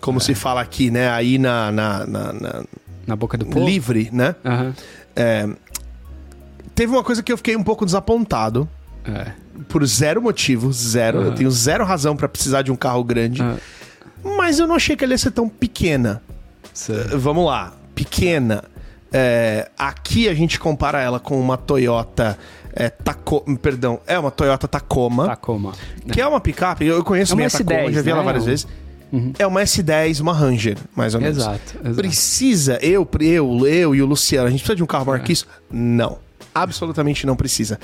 [0.00, 0.20] como é.
[0.20, 1.10] se fala aqui, né?
[1.10, 1.70] Aí na.
[1.70, 2.64] Na, na, na,
[3.06, 3.64] na boca do povo.
[3.64, 4.34] Livre, né?
[4.44, 5.54] Uhum.
[6.74, 8.68] Teve uma coisa que eu fiquei um pouco desapontado.
[9.04, 9.32] É.
[9.68, 11.18] Por zero motivo, zero.
[11.18, 11.24] Uhum.
[11.26, 13.42] Eu tenho zero razão para precisar de um carro grande.
[13.42, 13.56] Uhum.
[14.36, 16.22] Mas eu não achei que ela ia ser tão pequena.
[16.88, 18.64] Uh, vamos lá pequena.
[19.12, 22.36] É, aqui a gente compara ela com uma Toyota
[22.72, 25.26] é, Taco, perdão, é uma Toyota Tacoma.
[25.26, 25.72] Tacoma.
[26.12, 28.12] Que é uma picape, eu conheço é minha S10, Tacoma, já vi né?
[28.12, 28.66] ela várias vezes.
[29.12, 29.32] Uhum.
[29.38, 31.38] É uma S10, uma Ranger, mais ou menos.
[31.38, 31.94] Exato, exato.
[31.94, 35.22] Precisa, eu, eu, eu e o Luciano, a gente precisa de um carro maior é.
[35.22, 35.46] que isso?
[35.70, 36.18] Não.
[36.52, 37.78] Absolutamente não precisa.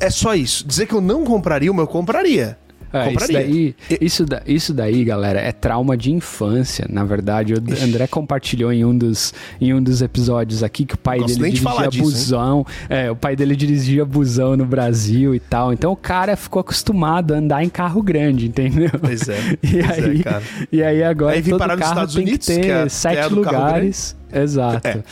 [0.00, 0.66] É só isso.
[0.66, 2.56] Dizer que eu não compraria uma, eu compraria.
[2.92, 7.54] É, isso, daí, isso, da, isso daí, galera, é trauma de infância, na verdade.
[7.54, 11.38] O André compartilhou em um dos, em um dos episódios aqui que o pai Gosto
[11.38, 12.66] dele dirigia de busão.
[12.88, 15.72] É, o pai dele dirigia busão no Brasil e tal.
[15.72, 18.90] Então o cara ficou acostumado a andar em carro grande, entendeu?
[19.00, 19.38] Pois é.
[19.62, 22.60] e, pois é, aí, é, e aí agora aí todo carro tem Unidos, que ter
[22.60, 24.16] que é, sete lugares.
[24.32, 24.88] Exato.
[24.88, 25.02] É.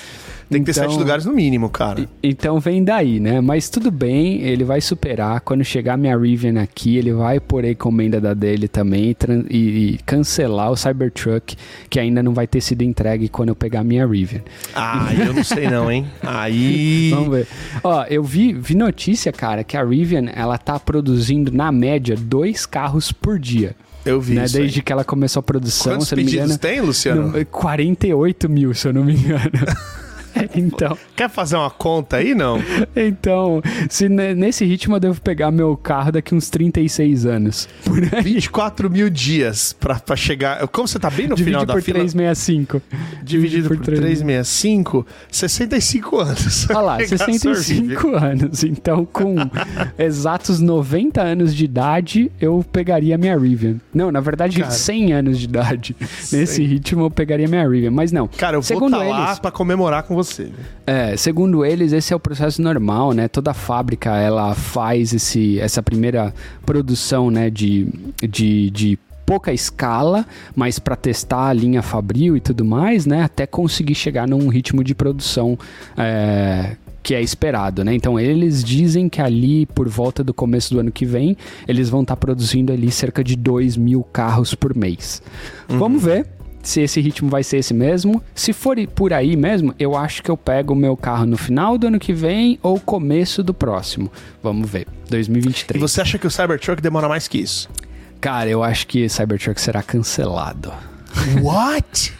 [0.50, 2.08] Tem que então, ter sete então, lugares no mínimo, cara.
[2.22, 3.40] Então vem daí, né?
[3.40, 5.40] Mas tudo bem, ele vai superar.
[5.42, 9.14] Quando chegar minha Rivian aqui, ele vai pôr a encomenda da dele também
[9.50, 11.54] e, e, cancelar o Cybertruck,
[11.90, 14.40] que ainda não vai ter sido entregue quando eu pegar minha Rivian.
[14.74, 16.06] Ah, eu não sei não, hein?
[16.22, 17.11] Aí...
[17.11, 17.46] Vamos ver.
[17.84, 22.64] Ó, eu vi, vi notícia, cara, que a Rivian, ela tá produzindo, na média, dois
[22.64, 23.76] carros por dia.
[24.04, 24.44] Eu vi né?
[24.44, 24.82] isso Desde aí.
[24.82, 25.92] que ela começou a produção.
[25.92, 27.44] Quantos pedidos engano, tem, Luciano?
[27.46, 29.42] 48 mil, se eu não me engano.
[30.55, 30.96] então.
[31.16, 32.62] Quer fazer uma conta aí, não?
[32.94, 37.68] então, se nesse ritmo eu devo pegar meu carro daqui uns 36 anos.
[37.85, 38.22] Por aí.
[38.22, 40.66] 24 mil dias pra, pra chegar.
[40.68, 42.01] Como você tá bem no Divide final da fila?
[42.01, 42.83] 365.
[43.22, 46.70] Dividido por, por 365, 65 anos.
[46.70, 48.64] Olha lá, 65 anos.
[48.64, 49.35] Então, com
[49.98, 53.77] exatos 90 anos de idade, eu pegaria minha Rivian.
[53.92, 55.96] Não, na verdade, Cara, 100 anos de idade.
[56.33, 57.90] Nesse ritmo, eu pegaria minha Rivian.
[57.90, 58.29] Mas não.
[58.29, 60.27] Cara, eu vou estar tá lá pra comemorar com você.
[60.86, 63.28] É, segundo eles, esse é o processo normal, né?
[63.28, 67.88] Toda fábrica, ela faz esse, essa primeira produção, né, de,
[68.22, 73.22] de, de pouca escala, mas para testar a linha Fabril e tudo mais, né?
[73.22, 75.58] Até conseguir chegar num ritmo de produção
[75.96, 77.94] é, que é esperado, né?
[77.94, 81.36] Então eles dizem que ali por volta do começo do ano que vem
[81.66, 85.22] eles vão estar tá produzindo ali cerca de 2 mil carros por mês.
[85.68, 85.78] Uhum.
[85.78, 86.26] Vamos ver
[86.68, 88.22] se esse ritmo vai ser esse mesmo.
[88.35, 91.78] Se for por aí mesmo, eu acho que eu pego o meu carro no final
[91.78, 94.12] do ano que vem ou começo do próximo.
[94.42, 94.87] Vamos ver.
[95.09, 95.78] 2023.
[95.78, 97.70] E você acha que o Cybertruck demora mais que isso?
[98.20, 100.70] Cara, eu acho que Cybertruck será cancelado.
[101.42, 102.12] What?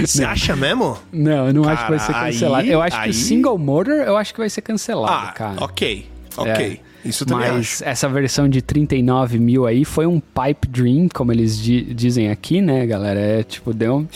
[0.00, 0.96] Você acha mesmo?
[1.12, 2.62] Não, eu não cara, acho que vai ser cancelado.
[2.62, 3.02] Aí, eu acho aí...
[3.02, 5.64] que o single motor, eu acho que vai ser cancelado, ah, cara.
[5.64, 6.80] Ok, ok.
[6.84, 6.87] É.
[7.08, 7.84] Isso também Mas acho.
[7.84, 12.60] essa versão de 39 mil aí foi um pipe dream, como eles di dizem aqui,
[12.60, 13.18] né, galera?
[13.18, 14.06] É tipo, deu um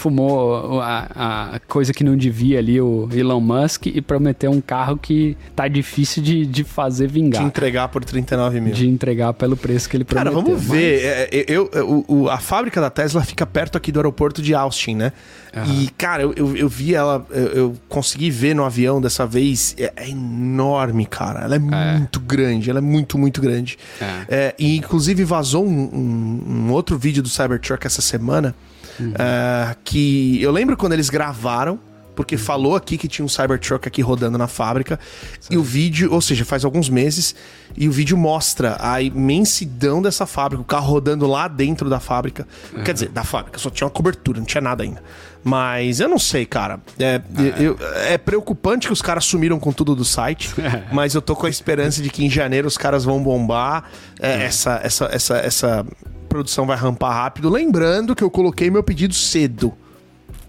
[0.00, 4.96] fumou a, a, coisa que não devia ali, o Elon Musk, e prometeu um carro
[4.96, 7.42] que tá difícil de, de fazer vingar.
[7.42, 8.72] De entregar por 39 mil.
[8.72, 10.32] De entregar pelo preço que ele prometeu.
[10.32, 11.04] Cara, vamos ver.
[11.04, 14.54] É, é, eu, eu, o, a fábrica da Tesla fica perto aqui do aeroporto de
[14.54, 15.12] Austin, né?
[15.54, 15.82] Uhum.
[15.82, 19.76] E, cara, eu, eu, eu vi ela, eu, eu, consegui ver no avião dessa vez.
[19.78, 21.40] É, é enorme, cara.
[21.40, 23.78] Ela é, é, muito grande, ela é muito, muito grande.
[24.00, 24.24] É.
[24.28, 28.54] é e, inclusive, vazou um, um, um outro vídeo do Cybertruck essa semana
[29.00, 29.10] Uhum.
[29.10, 31.78] Uh, que eu lembro quando eles gravaram,
[32.20, 35.00] porque falou aqui que tinha um Cybertruck aqui rodando na fábrica.
[35.40, 35.54] Sim.
[35.54, 37.34] E o vídeo, ou seja, faz alguns meses,
[37.74, 42.46] e o vídeo mostra a imensidão dessa fábrica, o carro rodando lá dentro da fábrica.
[42.74, 42.84] Uhum.
[42.84, 45.02] Quer dizer, da fábrica, só tinha uma cobertura, não tinha nada ainda.
[45.42, 46.80] Mas eu não sei, cara.
[46.98, 47.22] É, é.
[47.58, 50.50] Eu, é preocupante que os caras sumiram com tudo do site,
[50.92, 53.84] mas eu tô com a esperança de que em janeiro os caras vão bombar
[54.20, 55.86] é, essa, essa, essa, essa
[56.30, 57.50] produção vai rampar rápido.
[57.50, 59.74] Lembrando que eu coloquei meu pedido cedo.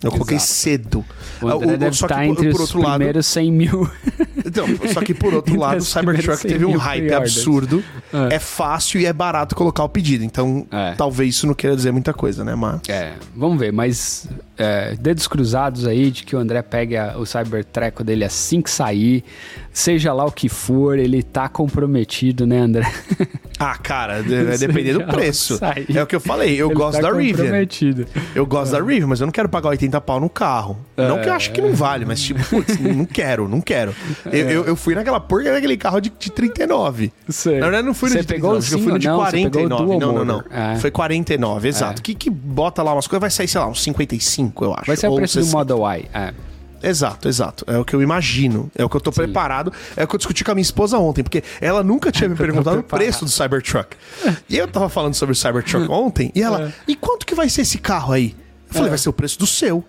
[0.04, 0.12] Eu Exato.
[0.14, 1.06] coloquei cedo.
[1.42, 3.52] O André o, deve só estar que, entre por, por outro os lado, primeiros 100
[3.52, 3.90] mil.
[4.44, 7.84] Então, só que por outro lado, o Cybertruck teve um hype absurdo.
[8.12, 8.36] É.
[8.36, 8.40] é.
[8.40, 10.24] fácil e é barato colocar o pedido.
[10.24, 10.96] Então, é.
[10.96, 12.82] talvez isso não queira dizer muita coisa, né, Mas...
[12.90, 13.72] É, vamos ver.
[13.72, 14.28] Mas
[14.62, 18.70] é, dedos cruzados aí de que o André pegue a, o Cybertreco dele assim que
[18.70, 19.24] sair,
[19.74, 22.92] seja lá o que for, ele tá comprometido, né, André?
[23.64, 25.60] Ah, cara, vai depender do preço.
[25.94, 27.68] É o que eu falei, eu ele gosto tá da Rivian.
[28.34, 28.80] Eu gosto é.
[28.80, 30.80] da Rivian, mas eu não quero pagar 80 pau no carro.
[30.98, 31.08] É.
[31.08, 33.94] Não que eu acho que não vale, mas tipo, putz, não quero, não quero.
[34.26, 34.36] É.
[34.36, 37.14] Eu, eu, eu, fui naquela porca daquele carro de, de 39.
[37.30, 37.60] Sei.
[37.60, 40.00] Na verdade, não fui no Você de 39, eu fui no de não, 49.
[40.00, 40.44] Não, não, não.
[40.50, 40.78] É.
[40.78, 42.00] Foi 49, exato.
[42.00, 43.22] O que, que bota lá umas coisas?
[43.22, 44.86] Vai sair, sei lá, uns 55, eu acho.
[44.86, 45.52] Vai ser o preço 60.
[45.52, 46.10] do Model Y.
[46.14, 46.34] É.
[46.84, 47.64] Exato, exato.
[47.68, 48.72] É o que eu imagino.
[48.76, 49.24] É o que eu tô Sim.
[49.24, 49.72] preparado.
[49.96, 52.36] É o que eu discuti com a minha esposa ontem, porque ela nunca tinha me
[52.38, 53.96] perguntado o preço do Cybertruck.
[54.50, 56.74] E eu tava falando sobre o Cybertruck ontem, e ela, é.
[56.88, 58.36] e quanto que vai ser esse carro aí?
[58.68, 58.90] Eu falei, é.
[58.90, 59.84] vai ser o preço do seu.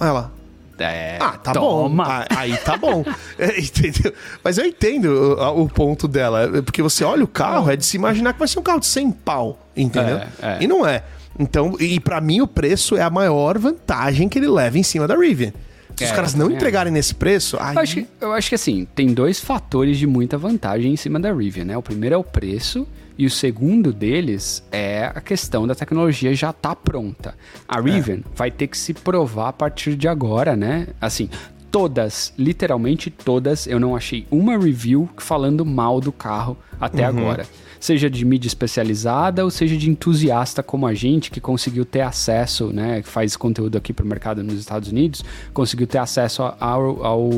[0.00, 0.32] Aí ela,
[0.78, 2.04] é, ah, tá toma.
[2.04, 2.10] bom.
[2.10, 3.04] Ah, aí tá bom.
[3.38, 4.12] É, entendeu?
[4.44, 6.48] Mas eu entendo o, o, ponto dela.
[6.62, 8.86] Porque você olha o carro, é de se imaginar que vai ser um carro de
[8.86, 9.58] 100 pau.
[9.76, 10.18] Entendeu?
[10.18, 10.58] É, é.
[10.60, 11.02] E não é.
[11.38, 15.06] Então, e para mim o preço é a maior vantagem que ele leva em cima
[15.06, 15.52] da Rivian.
[15.96, 16.94] Se é, os caras não entregarem é.
[16.94, 17.56] nesse preço.
[17.60, 17.74] Aí...
[17.74, 21.20] Eu, acho que, eu acho que assim, tem dois fatores de muita vantagem em cima
[21.20, 21.76] da Rivian, né?
[21.76, 22.86] O primeiro é o preço.
[23.18, 27.34] E o segundo deles é a questão da tecnologia já tá pronta.
[27.68, 27.82] A é.
[27.82, 28.22] Rivian é.
[28.34, 30.88] vai ter que se provar a partir de agora, né?
[30.98, 31.28] Assim,
[31.70, 37.18] todas, literalmente todas, eu não achei uma review falando mal do carro até uhum.
[37.18, 37.46] agora
[37.82, 42.72] seja de mídia especializada ou seja de entusiasta como a gente, que conseguiu ter acesso,
[42.72, 47.04] né, que faz conteúdo aqui para o mercado nos Estados Unidos, conseguiu ter acesso ao,
[47.04, 47.28] ao,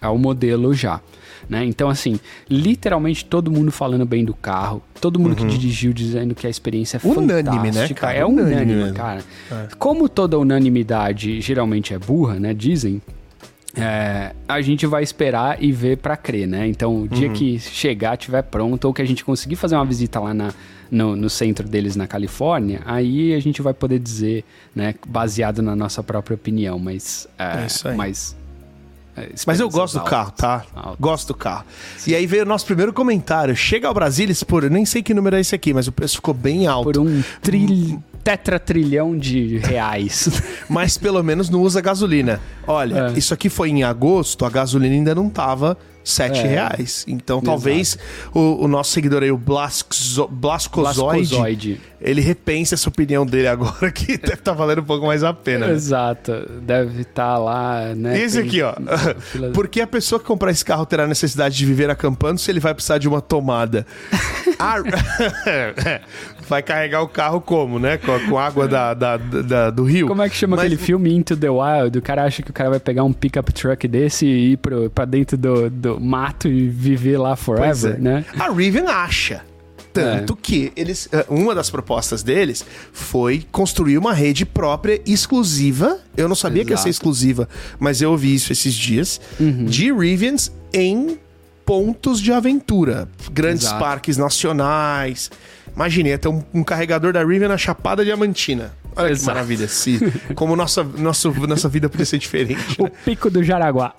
[0.00, 1.00] ao modelo já.
[1.48, 1.64] Né?
[1.64, 5.48] Então, assim, literalmente todo mundo falando bem do carro, todo mundo uhum.
[5.48, 8.18] que dirigiu dizendo que a experiência é unânime, né, cara?
[8.18, 9.24] É unânime, unânime cara.
[9.50, 9.66] É.
[9.80, 12.54] Como toda unanimidade geralmente é burra, né?
[12.54, 13.02] Dizem,
[13.74, 16.66] é, a gente vai esperar e ver para crer, né?
[16.66, 17.34] Então, o dia uhum.
[17.34, 20.52] que chegar, tiver pronto, ou que a gente conseguir fazer uma visita lá na,
[20.90, 25.74] no, no, centro deles na Califórnia, aí a gente vai poder dizer, né, baseado na
[25.74, 27.26] nossa própria opinião, mas.
[27.38, 27.96] É, é isso aí.
[27.96, 28.36] Mas,
[29.16, 30.64] é, mas eu gosto altas, do carro, tá?
[30.74, 31.00] Altas.
[31.00, 31.64] Gosto do carro.
[31.96, 32.10] Sim.
[32.10, 33.56] E aí veio o nosso primeiro comentário.
[33.56, 36.34] Chega ao Brasil, por, nem sei que número é esse aqui, mas o preço ficou
[36.34, 36.92] bem alto.
[36.92, 40.42] Por um trilhão tetratrilhão de reais.
[40.68, 42.40] Mas pelo menos não usa gasolina.
[42.66, 43.18] Olha, é.
[43.18, 46.42] isso aqui foi em agosto, a gasolina ainda não tava 7 é.
[46.42, 47.04] reais.
[47.08, 47.46] Então Exato.
[47.46, 47.98] talvez
[48.34, 54.06] o, o, nosso seguidor aí, o Blascozoid, Blascozoid, ele repense essa opinião dele agora, que
[54.18, 55.68] deve estar tá valendo um pouco mais a pena.
[55.68, 55.74] Né?
[55.74, 56.32] Exato.
[56.62, 58.20] Deve estar tá lá, né?
[58.20, 58.74] Esse aqui, ó.
[59.54, 62.60] Por que a pessoa que comprar esse carro terá necessidade de viver acampando se ele
[62.60, 63.86] vai precisar de uma tomada?
[64.58, 64.76] a...
[66.52, 67.96] vai carregar o carro como, né?
[67.96, 70.06] Com, com água da, da, da, do rio.
[70.06, 70.66] Como é que chama Mas...
[70.66, 71.96] aquele filme Into the Wild?
[71.96, 74.90] O cara acha que o cara vai pegar um pickup truck desse e ir pro,
[74.90, 77.98] pra dentro do, do mato e viver lá forever, é.
[77.98, 78.24] né?
[78.38, 79.40] A Rivian acha.
[79.94, 80.36] Tanto é.
[80.42, 85.98] que eles, eh, uma das propostas deles foi construir uma rede própria exclusiva.
[86.16, 86.66] Eu não sabia Exato.
[86.66, 89.20] que ia ser exclusiva, mas eu ouvi isso esses dias.
[89.40, 89.64] Uhum.
[89.64, 91.18] De Rivians em
[91.64, 93.08] pontos de aventura.
[93.30, 93.80] Grandes Exato.
[93.80, 95.30] parques nacionais.
[95.74, 98.72] Imaginei, ter um, um carregador da Rivian na Chapada Diamantina.
[98.94, 99.20] Olha Exato.
[99.22, 99.68] que maravilha.
[99.68, 99.98] Se,
[100.34, 102.76] como nossa, nossa, nossa vida podia ser diferente.
[102.78, 102.92] o né?
[103.04, 103.94] pico do Jaraguá.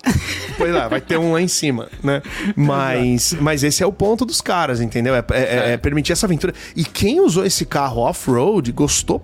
[0.56, 2.22] Pois é, vai ter um lá em cima, né?
[2.54, 5.14] Mas, mas esse é o ponto dos caras, entendeu?
[5.16, 5.72] É, é, é.
[5.72, 6.54] é permitir essa aventura.
[6.76, 9.20] E quem usou esse carro off-road gostou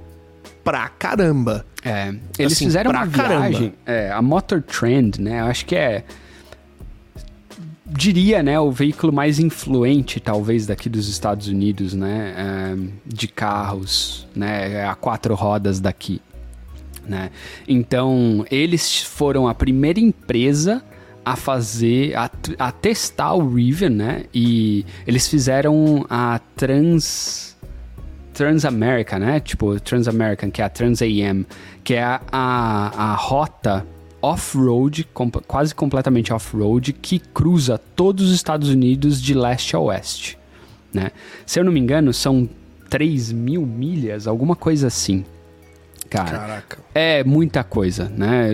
[0.64, 1.64] pra caramba.
[1.84, 5.40] É, eles assim, fizeram uma viagem, é, a Motor Trend, né?
[5.40, 6.04] Eu acho que é
[7.90, 14.26] diria, né, o veículo mais influente, talvez, daqui dos Estados Unidos, né, é, de carros,
[14.34, 16.20] né, a quatro rodas daqui,
[17.06, 17.30] né.
[17.66, 20.82] Então, eles foram a primeira empresa
[21.24, 27.50] a fazer, a, a testar o Rivian, né, e eles fizeram a Trans...
[28.32, 29.38] Transamerica, né?
[29.38, 31.44] Tipo, Transamerican, que é a Trans AM,
[31.84, 33.86] que é a, a, a rota
[34.22, 40.38] off-road, com, quase completamente off-road, que cruza todos os Estados Unidos de leste a oeste.
[40.92, 41.10] Né?
[41.46, 42.48] Se eu não me engano, são
[42.88, 45.24] 3 mil milhas, alguma coisa assim.
[46.10, 46.78] Cara, Caraca.
[46.92, 48.48] é muita coisa, né?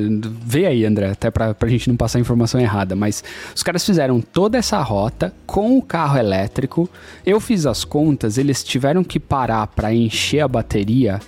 [0.45, 3.25] Vê aí, André, até pra, pra gente não passar informação errada, mas
[3.55, 6.89] os caras fizeram toda essa rota com o carro elétrico.
[7.25, 11.19] Eu fiz as contas, eles tiveram que parar para encher a bateria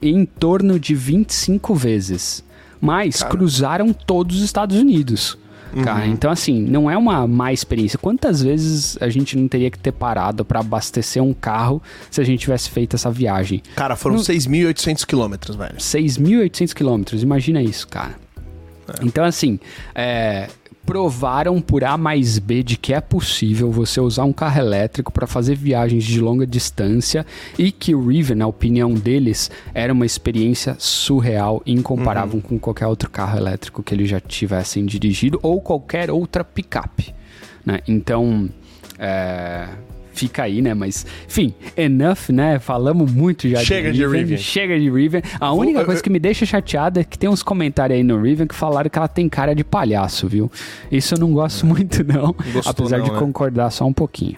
[0.00, 2.45] em torno de 25 vezes
[2.80, 3.30] mas Cara.
[3.30, 5.38] cruzaram todos os Estados Unidos.
[5.82, 6.12] Cara, uhum.
[6.12, 7.98] então assim, não é uma má experiência.
[7.98, 12.24] Quantas vezes a gente não teria que ter parado para abastecer um carro se a
[12.24, 13.62] gente tivesse feito essa viagem?
[13.74, 14.22] Cara, foram no...
[14.22, 15.76] 6.800 quilômetros, velho.
[15.76, 18.14] 6.800 quilômetros, imagina isso, cara.
[18.88, 19.04] É.
[19.04, 19.58] Então assim,
[19.94, 20.48] é,
[20.86, 25.26] provaram por A mais B de que é possível você usar um carro elétrico para
[25.26, 27.26] fazer viagens de longa distância
[27.58, 32.40] e que o Riven, na opinião deles, era uma experiência surreal, incomparável uhum.
[32.40, 37.12] com qualquer outro carro elétrico que eles já tivessem dirigido ou qualquer outra picape.
[37.64, 37.80] Né?
[37.88, 38.48] Então,
[38.96, 39.66] é,
[40.16, 40.74] fica aí, né?
[40.74, 42.58] Mas, enfim, enough, né?
[42.58, 44.10] Falamos muito já chega de Riven.
[44.10, 44.38] De Riven.
[44.38, 45.22] Chega de Riven.
[45.38, 48.02] A Vou, única coisa eu, que me deixa chateada é que tem uns comentários aí
[48.02, 50.50] no Riven que falaram que ela tem cara de palhaço, viu?
[50.90, 52.34] Isso eu não gosto muito, não.
[52.52, 53.18] Gostou apesar não, de né?
[53.18, 54.36] concordar só um pouquinho.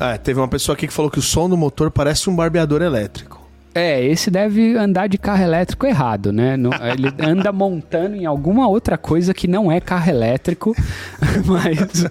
[0.00, 2.82] É, teve uma pessoa aqui que falou que o som do motor parece um barbeador
[2.82, 3.38] elétrico.
[3.74, 6.56] É, esse deve andar de carro elétrico errado, né?
[6.92, 10.74] ele anda montando em alguma outra coisa que não é carro elétrico,
[11.46, 12.04] mas,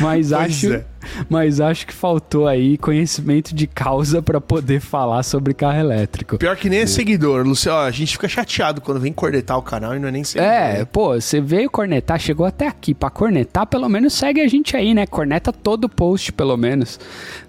[0.00, 0.72] mas acho.
[0.72, 0.84] É
[1.28, 6.38] mas acho que faltou aí conhecimento de causa para poder falar sobre carro elétrico.
[6.38, 7.80] Pior que nem é seguidor, Luciano.
[7.80, 10.52] A gente fica chateado quando vem cornetar o canal e não é nem seguidor.
[10.52, 10.84] É, né?
[10.84, 14.94] pô, você veio cornetar, chegou até aqui para cornetar, pelo menos segue a gente aí,
[14.94, 15.06] né?
[15.06, 16.98] Corneta todo post, pelo menos.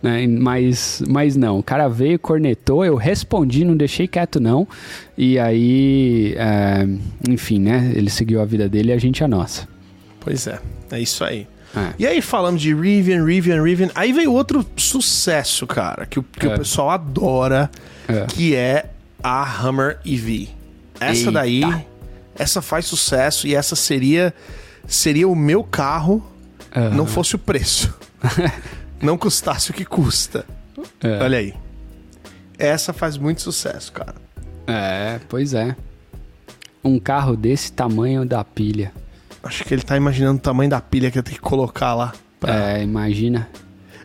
[0.01, 0.25] Né?
[0.27, 4.67] Mas, mas não, o cara veio, cornetou, eu respondi, não deixei quieto não.
[5.17, 6.87] E aí, é,
[7.29, 7.91] enfim, né?
[7.95, 9.67] Ele seguiu a vida dele e a gente a nossa.
[10.19, 10.59] Pois é,
[10.91, 11.47] é isso aí.
[11.75, 11.93] É.
[11.97, 13.89] E aí falamos de Rivian, Rivian, Rivian.
[13.95, 16.53] Aí veio outro sucesso, cara, que, o, que é.
[16.53, 17.69] o pessoal adora,
[18.07, 18.25] é.
[18.25, 18.89] que é
[19.23, 20.49] a Hammer EV.
[20.99, 21.31] Essa Eita.
[21.31, 21.85] daí,
[22.35, 24.33] essa faz sucesso e essa seria
[24.87, 26.23] seria o meu carro,
[26.75, 26.93] uhum.
[26.93, 27.93] não fosse o preço.
[29.01, 30.45] não custasse o que custa.
[31.01, 31.23] É.
[31.23, 31.53] Olha aí.
[32.57, 34.15] Essa faz muito sucesso, cara.
[34.67, 35.75] É, pois é.
[36.83, 38.91] Um carro desse tamanho da pilha.
[39.43, 42.13] Acho que ele tá imaginando o tamanho da pilha que eu tenho que colocar lá.
[42.39, 42.77] Pra...
[42.77, 43.49] É, imagina.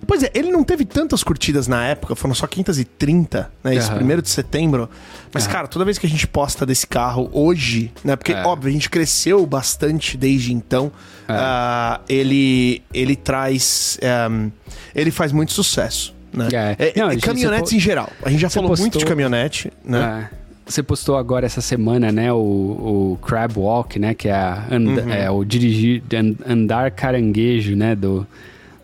[0.07, 3.75] Pois é, ele não teve tantas curtidas na época, foram só 530, né?
[3.75, 4.89] Esse primeiro de setembro.
[5.33, 5.53] Mas, uhum.
[5.53, 8.15] cara, toda vez que a gente posta desse carro hoje, né?
[8.15, 8.43] Porque, é.
[8.45, 10.93] óbvio, a gente cresceu bastante desde então.
[11.27, 11.33] É.
[11.33, 13.99] Uh, ele, ele traz.
[14.31, 14.51] Um,
[14.95, 16.15] ele faz muito sucesso.
[16.33, 16.49] Né?
[16.79, 16.93] É.
[16.95, 18.11] é não, caminhonetes em geral.
[18.23, 18.85] A gente já falou postou...
[18.85, 20.29] muito de caminhonete, né?
[20.33, 20.46] É.
[20.67, 24.35] Você postou agora essa semana, né, o, o Crab Walk, né, que é,
[24.71, 25.13] and, uhum.
[25.13, 26.03] é o dirigir,
[26.45, 28.27] andar caranguejo, né, do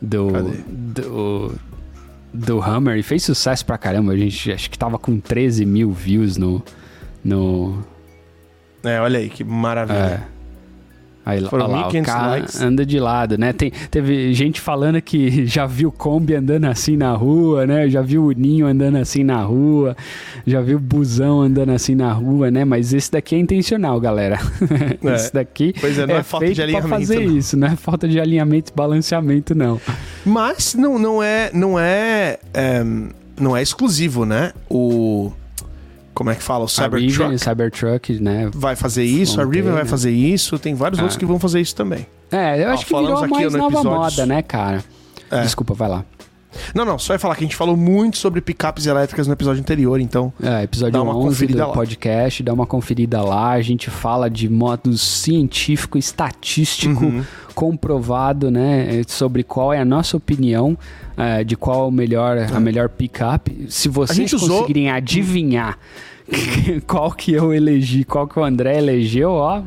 [0.01, 0.33] do,
[0.69, 1.55] do,
[2.33, 4.13] do Hammer e fez sucesso pra caramba.
[4.13, 6.63] A gente acho que tava com 13 mil views no
[7.25, 7.85] no
[8.85, 10.27] é, olha aí que maravilha.
[11.25, 13.53] Aí, Foram lá, o carro anda de lado, né?
[13.53, 17.89] Tem, teve gente falando que já viu Kombi andando assim na rua, né?
[17.89, 19.97] Já viu o Ninho andando assim na rua,
[20.45, 22.65] já viu o Busão andando assim na rua, né?
[22.65, 24.39] Mas esse daqui é intencional, galera.
[25.03, 25.15] É.
[25.15, 26.89] esse daqui pois é, não é, é falta de alinhamento.
[26.89, 27.37] fazer não.
[27.37, 29.81] isso, não é falta de alinhamento e balanceamento, não.
[30.25, 32.85] Mas não, não é, não é, é
[33.39, 34.53] não é exclusivo, né?
[34.69, 35.33] O
[36.15, 36.65] como é que fala?
[36.65, 37.39] O Cybertruck.
[37.39, 38.51] Cybertruck, né?
[38.55, 41.03] Vai fazer isso, a Riven vai fazer isso, tem vários ah.
[41.03, 42.07] outros que vão fazer isso também.
[42.31, 44.85] É, eu acho que virou a mais nova moda, né, cara?
[45.31, 45.43] É.
[45.43, 46.05] Desculpa, vai lá.
[46.75, 49.61] Não, não, só ia falar que a gente falou muito sobre picapes elétricas no episódio
[49.61, 50.33] anterior, então.
[50.43, 51.69] É, episódio dá uma 11 do lá.
[51.69, 53.51] podcast, dá uma conferida lá.
[53.51, 57.25] A gente fala de modo científico, estatístico, uhum.
[57.55, 60.77] comprovado, né, sobre qual é a nossa opinião
[61.17, 63.67] é, de qual é o melhor, a melhor picape.
[63.69, 64.97] Se vocês conseguirem usou...
[64.97, 65.79] adivinhar
[66.87, 69.63] qual que eu elegi, qual que o André elegeu, ó,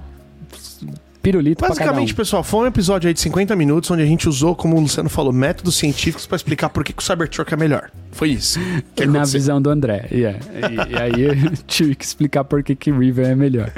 [1.26, 2.16] pirulito Basicamente, um.
[2.16, 5.10] pessoal, foi um episódio aí de 50 minutos onde a gente usou, como o Luciano
[5.10, 7.90] falou, métodos científicos para explicar por que, que o Cybertruck é melhor.
[8.12, 8.60] Foi isso.
[9.10, 10.08] Na visão do André.
[10.12, 10.40] Yeah.
[10.54, 11.36] E, e, aí eu
[11.66, 13.72] tive que explicar por que, que River é melhor.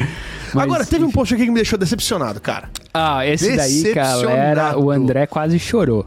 [0.53, 2.69] Mas, Agora, teve um post aqui que me deixou decepcionado, cara.
[2.93, 6.05] Ah, esse daí, galera, o André quase chorou.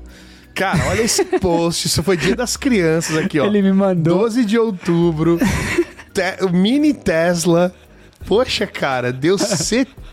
[0.54, 1.86] Cara, olha esse post.
[1.86, 3.46] Isso foi dia das crianças aqui, ó.
[3.46, 4.18] Ele me mandou.
[4.18, 5.38] 12 de outubro.
[6.12, 6.52] Te...
[6.52, 7.72] Mini Tesla.
[8.26, 9.38] Poxa, cara, deu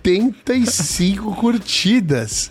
[0.07, 2.49] 75 curtidas.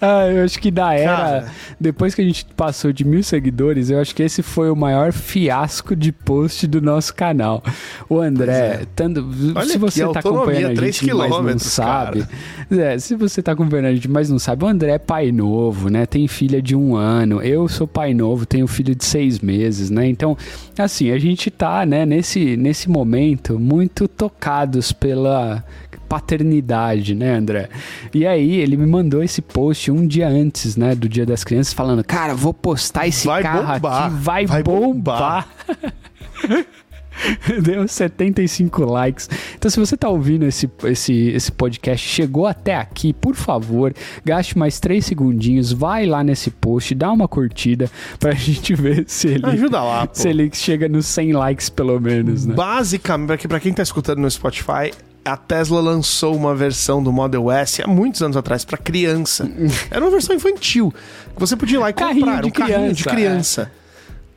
[0.00, 1.16] Ah, eu acho que da era.
[1.16, 1.52] Cara.
[1.78, 5.12] Depois que a gente passou de mil seguidores, eu acho que esse foi o maior
[5.12, 7.62] fiasco de post do nosso canal.
[8.08, 8.86] O André, é.
[8.96, 9.24] tanto,
[9.66, 12.26] se você está acompanhando a gente, mas não sabe.
[12.70, 15.88] É, se você está acompanhando a gente, mas não sabe, o André é pai novo,
[15.88, 16.06] né?
[16.06, 17.42] Tem filha de um ano.
[17.42, 20.08] Eu sou pai novo, tenho filho de seis meses, né?
[20.08, 20.36] Então,
[20.76, 25.64] assim, a gente tá, né, nesse, nesse momento muito tocados pela
[26.10, 27.68] paternidade, né, André?
[28.12, 31.72] E aí ele me mandou esse post um dia antes, né, do Dia das Crianças,
[31.72, 35.46] falando: Cara, vou postar esse vai carro bombar, aqui, vai, vai bombar.
[35.68, 36.66] bombar.
[37.62, 39.28] Deu 75 likes.
[39.54, 43.92] Então, se você está ouvindo esse, esse, esse podcast, chegou até aqui, por favor,
[44.24, 49.28] gaste mais 3 segundinhos, vai lá nesse post, dá uma curtida pra gente ver se
[49.28, 49.44] ele.
[49.46, 50.14] Ajuda lá, pô.
[50.14, 52.54] Se ele chega nos 100 likes, pelo menos, né?
[52.54, 54.90] Basicamente, pra quem tá escutando no Spotify,
[55.24, 59.50] a Tesla lançou uma versão do Model S há muitos anos atrás para criança.
[59.90, 60.92] Era uma versão infantil.
[61.34, 63.72] Que você podia ir lá e carrinho comprar um criança, carrinho de criança.
[63.76, 63.80] É.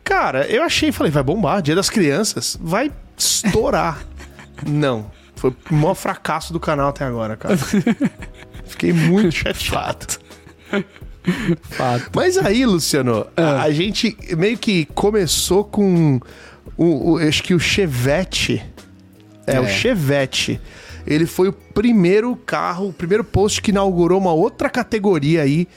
[0.03, 4.05] Cara, eu achei, falei, vai bombar, Dia das Crianças, vai estourar.
[4.67, 5.09] Não.
[5.35, 7.57] Foi o maior fracasso do canal até agora, cara.
[8.65, 10.19] Fiquei muito chateado.
[11.61, 12.11] Fato.
[12.13, 13.63] Mas aí, Luciano, a, ah.
[13.63, 16.19] a, gente meio que começou com
[16.77, 18.63] o, o, acho que o Chevette.
[19.45, 20.59] É, é, o Chevette.
[21.05, 25.67] Ele foi o primeiro carro, o primeiro post que inaugurou uma outra categoria aí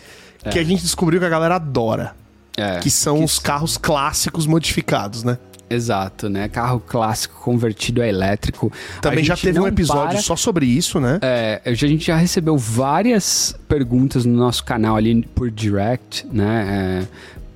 [0.44, 0.50] é.
[0.50, 2.14] que a gente descobriu que a galera adora.
[2.56, 5.36] É, que são que os carros clássicos modificados, né?
[5.68, 6.48] Exato, né?
[6.48, 8.72] Carro clássico convertido a elétrico.
[9.00, 10.22] Também a já teve um episódio para...
[10.22, 11.18] só sobre isso, né?
[11.22, 17.02] É, a gente já recebeu várias perguntas no nosso canal ali por direct, né?
[17.02, 17.06] É,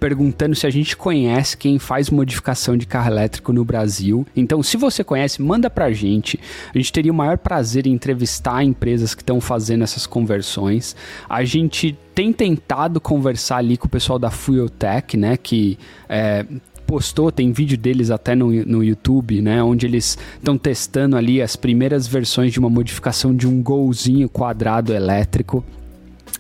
[0.01, 4.27] perguntando se a gente conhece quem faz modificação de carro elétrico no Brasil.
[4.35, 6.41] Então, se você conhece, manda pra gente.
[6.75, 10.97] A gente teria o maior prazer em entrevistar empresas que estão fazendo essas conversões.
[11.29, 15.37] A gente tem tentado conversar ali com o pessoal da Fuel Tech, né?
[15.37, 15.79] Que
[16.09, 16.47] é,
[16.87, 19.63] postou, tem vídeo deles até no, no YouTube, né?
[19.63, 24.93] Onde eles estão testando ali as primeiras versões de uma modificação de um golzinho quadrado
[24.93, 25.63] elétrico.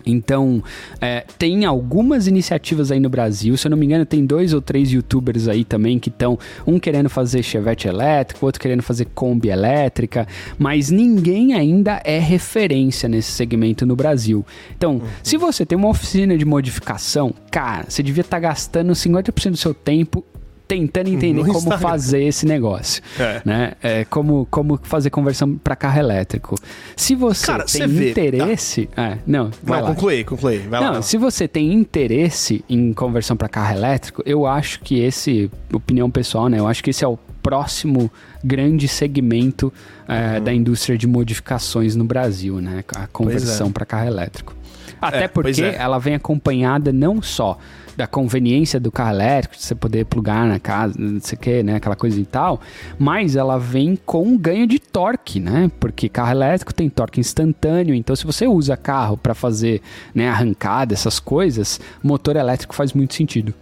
[0.04, 0.62] Então,
[1.00, 3.56] é, tem algumas iniciativas aí no Brasil.
[3.56, 6.78] Se eu não me engano, tem dois ou três youtubers aí também que estão, um
[6.78, 10.26] querendo fazer Chevette elétrico, outro querendo fazer Kombi elétrica,
[10.58, 14.44] mas ninguém ainda é referência nesse segmento no Brasil.
[14.76, 15.02] Então, uhum.
[15.22, 19.56] se você tem uma oficina de modificação, cara, você devia estar tá gastando 50% do
[19.56, 20.24] seu tempo
[20.70, 21.78] tentando entender no como Instagram.
[21.78, 23.42] fazer esse negócio, é.
[23.44, 23.72] né?
[23.82, 26.54] É, como, como fazer conversão para carro elétrico.
[26.94, 29.02] Se você Cara, tem você interesse, tá?
[29.02, 29.94] é, não, vai não, lá.
[29.94, 31.02] concluí, concluí, vai não, lá.
[31.02, 36.48] se você tem interesse em conversão para carro elétrico, eu acho que esse, opinião pessoal,
[36.48, 36.60] né?
[36.60, 38.08] Eu acho que esse é o próximo
[38.44, 39.72] grande segmento
[40.06, 40.44] é, uhum.
[40.44, 42.84] da indústria de modificações no Brasil, né?
[42.94, 43.70] A conversão é.
[43.72, 44.54] para carro elétrico.
[45.00, 45.76] Até é, porque é.
[45.76, 47.58] ela vem acompanhada não só
[47.96, 51.62] da conveniência do carro elétrico, de você poder plugar na casa, não sei o que,
[51.62, 51.76] né?
[51.76, 52.60] Aquela coisa e tal.
[52.98, 55.70] Mas ela vem com um ganho de torque, né?
[55.78, 57.94] Porque carro elétrico tem torque instantâneo.
[57.94, 59.82] Então, se você usa carro para fazer
[60.14, 63.52] né, arrancada, essas coisas, motor elétrico faz muito sentido.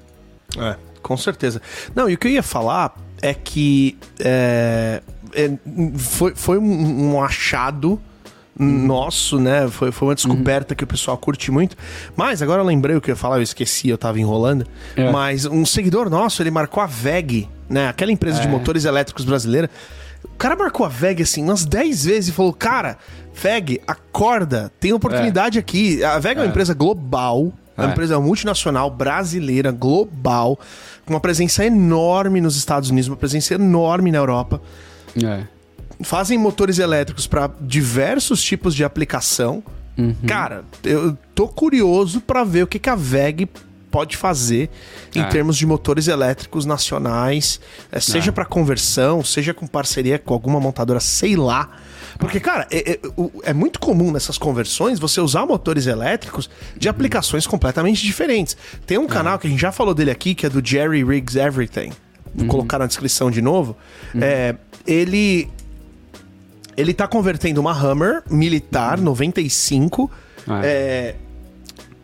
[0.57, 1.61] É, com certeza.
[1.95, 5.03] Não, e o que eu ia falar é que é,
[5.35, 5.51] é,
[5.97, 8.01] foi, foi um, um achado
[8.59, 9.69] nosso, né?
[9.69, 10.77] Foi, foi uma descoberta uhum.
[10.77, 11.77] que o pessoal curte muito.
[12.17, 14.67] Mas agora eu lembrei o que eu ia falar, eu esqueci, eu tava enrolando.
[14.97, 15.11] É.
[15.11, 17.89] Mas um seguidor nosso, ele marcou a VEG, né?
[17.89, 18.43] Aquela empresa é.
[18.43, 19.71] de motores elétricos brasileira.
[20.25, 22.99] O cara marcou a VEG assim umas 10 vezes e falou: Cara,
[23.33, 25.61] VEG, acorda, tem oportunidade é.
[25.61, 26.03] aqui.
[26.03, 26.51] A VEG é uma é.
[26.51, 30.59] empresa global, é uma empresa multinacional brasileira, global,
[31.07, 34.61] com uma presença enorme nos Estados Unidos, uma presença enorme na Europa.
[35.23, 35.58] É
[36.03, 39.63] fazem motores elétricos para diversos tipos de aplicação.
[39.97, 40.15] Uhum.
[40.27, 43.49] Cara, eu tô curioso para ver o que, que a VEG
[43.91, 44.71] pode fazer
[45.15, 45.25] em é.
[45.25, 48.33] termos de motores elétricos nacionais, é, seja é.
[48.33, 51.71] para conversão, seja com parceria com alguma montadora, sei lá.
[52.19, 53.01] Porque, cara, é, é,
[53.45, 56.91] é, muito comum nessas conversões você usar motores elétricos de uhum.
[56.91, 58.57] aplicações completamente diferentes.
[58.87, 61.39] Tem um canal que a gente já falou dele aqui, que é do Jerry Riggs
[61.39, 61.91] Everything.
[62.35, 62.49] Vou uhum.
[62.49, 63.77] colocar na descrição de novo.
[64.15, 64.21] Uhum.
[64.23, 64.55] É,
[64.87, 65.49] ele
[66.79, 70.09] ele tá convertendo uma Hammer militar 95
[70.47, 70.69] ah, é.
[70.69, 71.15] É,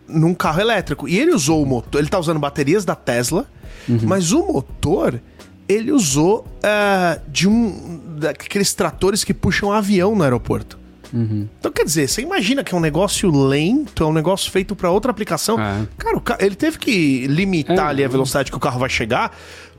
[0.09, 1.09] num carro elétrico.
[1.09, 2.01] E ele usou o motor.
[2.01, 3.47] Ele tá usando baterias da Tesla,
[3.89, 4.01] uhum.
[4.03, 5.21] mas o motor
[5.69, 10.77] ele usou uh, de um daqueles tratores que puxam avião no aeroporto.
[11.13, 11.49] Uhum.
[11.61, 14.91] Então, quer dizer, você imagina que é um negócio lento, é um negócio feito para
[14.91, 15.59] outra aplicação.
[15.61, 15.87] É.
[15.97, 19.33] Cara, ele teve que limitar é, ali a velocidade que o carro vai chegar,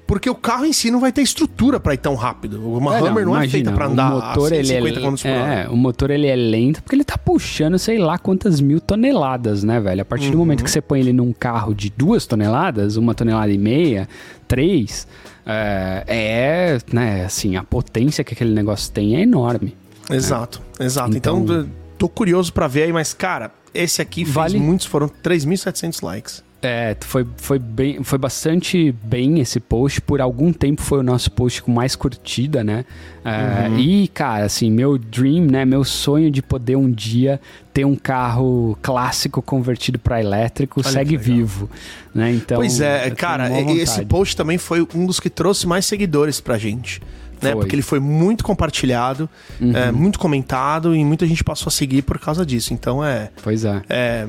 [0.07, 2.61] porque o carro em si não vai ter estrutura para ir tão rápido.
[2.77, 5.05] Uma é, Hammer não, não imagina, é feita para andar o motor, a 150 ele
[5.23, 5.53] é, hora.
[5.53, 9.63] É, o motor ele é lento porque ele tá puxando sei lá quantas mil toneladas,
[9.63, 10.01] né, velho?
[10.01, 10.31] A partir uhum.
[10.31, 14.07] do momento que você põe ele num carro de duas toneladas, uma tonelada e meia,
[14.47, 15.07] três,
[15.45, 19.75] é, é né, assim, a potência que aquele negócio tem é enorme.
[20.09, 20.85] Exato, né?
[20.85, 21.17] exato.
[21.17, 24.59] Então, então tô curioso para ver aí, mas cara, esse aqui fez vale...
[24.59, 26.43] muitos, foram 3.700 likes.
[26.65, 30.01] É, foi, foi, bem, foi bastante bem esse post.
[30.01, 32.85] Por algum tempo foi o nosso post com mais curtida, né?
[33.23, 33.77] É, uhum.
[33.77, 35.63] E, cara, assim, meu dream, né?
[35.63, 37.39] Meu sonho de poder um dia
[37.71, 41.69] ter um carro clássico convertido para elétrico Olha segue vivo,
[42.13, 42.31] né?
[42.31, 46.57] Então, pois é, cara, esse post também foi um dos que trouxe mais seguidores pra
[46.57, 46.99] gente.
[47.41, 47.53] Né?
[47.53, 49.29] Porque ele foi muito compartilhado,
[49.61, 49.75] uhum.
[49.75, 52.73] é, muito comentado e muita gente passou a seguir por causa disso.
[52.73, 53.29] Então é.
[53.43, 53.83] Pois é.
[53.87, 54.27] é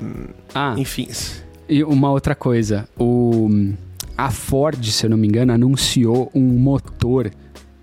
[0.55, 0.74] ah.
[0.76, 1.09] Enfim.
[1.69, 3.49] E uma outra coisa, o,
[4.17, 7.31] a Ford, se eu não me engano, anunciou um motor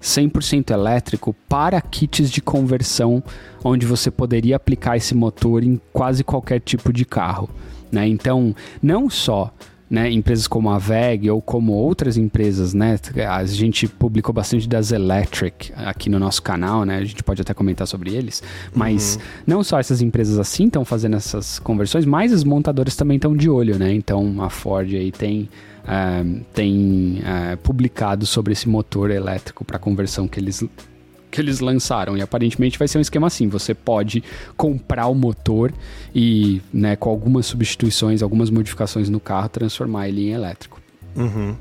[0.02, 3.22] 100% elétrico para kits de conversão,
[3.64, 7.50] onde você poderia aplicar esse motor em quase qualquer tipo de carro.
[7.92, 8.08] Né?
[8.08, 9.54] Então, não só
[9.94, 12.98] né, empresas como a VEG ou como outras empresas, né?
[13.30, 16.98] A gente publicou bastante das Electric aqui no nosso canal, né?
[16.98, 18.41] A gente pode até comentar sobre eles,
[18.74, 19.22] mas uhum.
[19.46, 23.48] não só essas empresas assim estão fazendo essas conversões, mas as montadoras também estão de
[23.48, 23.94] olho, né?
[23.94, 25.48] Então a Ford aí tem
[25.84, 30.64] uh, tem uh, publicado sobre esse motor elétrico para conversão que eles
[31.34, 32.16] que eles lançaram.
[32.16, 34.24] E aparentemente vai ser um esquema assim: você pode
[34.56, 35.74] comprar o motor
[36.14, 40.80] e, né, com algumas substituições, algumas modificações no carro, transformar ele em elétrico.
[41.16, 41.56] Uhum.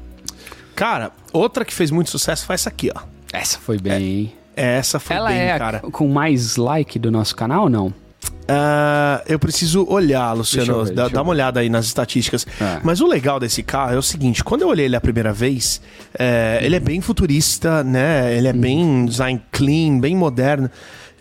[0.74, 3.00] Cara, outra que fez muito sucesso foi essa aqui, ó.
[3.32, 4.32] Essa foi bem.
[4.54, 5.80] É, essa foi Ela bem, é cara.
[5.80, 7.94] com mais like do nosso canal ou não?
[8.42, 10.84] Uh, eu preciso olhar, Luciano.
[10.84, 12.46] Ver, dá, dá uma olhada aí nas estatísticas.
[12.60, 12.80] É.
[12.82, 15.80] Mas o legal desse carro é o seguinte: quando eu olhei ele a primeira vez,
[16.18, 18.36] é, ele é bem futurista, né?
[18.36, 18.60] Ele é hum.
[18.60, 20.70] bem design clean, bem moderno.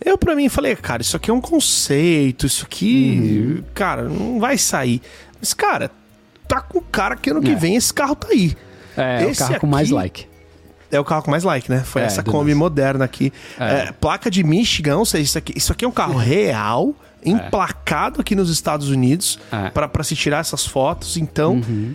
[0.04, 3.64] Eu, pra mim, falei, cara, isso aqui é um conceito, isso aqui, uhum.
[3.72, 5.00] cara, não vai sair.
[5.38, 5.92] Mas, cara,
[6.48, 7.54] tá com cara que ano que é.
[7.54, 8.56] vem esse carro tá aí.
[8.96, 10.26] É, esse é o carro com mais like.
[10.90, 11.82] É o carro com mais like, né?
[11.84, 13.32] Foi é, essa Kombi moderna aqui.
[13.58, 13.64] É.
[13.64, 17.11] É, placa de Michigan, ou seja, isso aqui, isso aqui é um carro real é.
[17.24, 19.70] Emplacado aqui nos Estados Unidos é.
[19.70, 21.16] para se tirar essas fotos.
[21.16, 21.54] Então.
[21.54, 21.94] Uhum.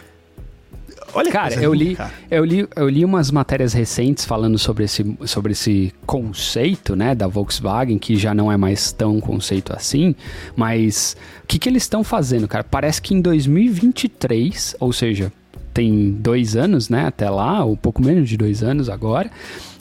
[1.13, 2.11] Olha, cara, eu li, cara.
[2.30, 7.28] eu li, eu li umas matérias recentes falando sobre esse, sobre esse conceito, né, da
[7.28, 10.13] Volkswagen, que já não é mais tão conceito assim,
[10.55, 12.63] mas o que, que eles estão fazendo, cara?
[12.63, 15.32] Parece que em 2023, ou seja,
[15.73, 19.32] tem dois anos, né, até lá, ou pouco menos de dois anos agora,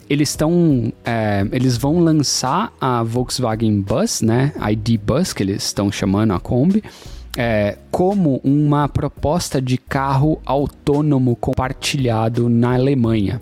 [0.09, 0.91] eles estão.
[1.05, 4.53] É, eles vão lançar a Volkswagen Bus, né?
[4.71, 6.83] ID Bus, que eles estão chamando a Kombi.
[7.37, 13.39] É, como uma proposta de carro autônomo compartilhado na Alemanha.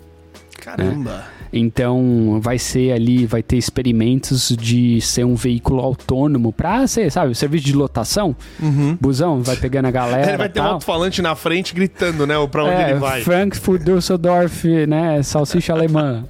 [0.58, 1.12] Caramba!
[1.12, 1.35] Né?
[1.52, 7.34] Então vai ser ali, vai ter experimentos de ser um veículo autônomo para ser, sabe,
[7.34, 8.34] serviço de lotação.
[8.60, 8.96] Uhum.
[9.00, 10.28] Busão, vai pegando a galera.
[10.30, 12.34] Ele vai ter um alto-falante na frente gritando, né?
[12.46, 13.22] Pra onde é, ele vai.
[13.22, 15.22] Frankfurt, Düsseldorf, né?
[15.22, 16.24] Salsicha alemã.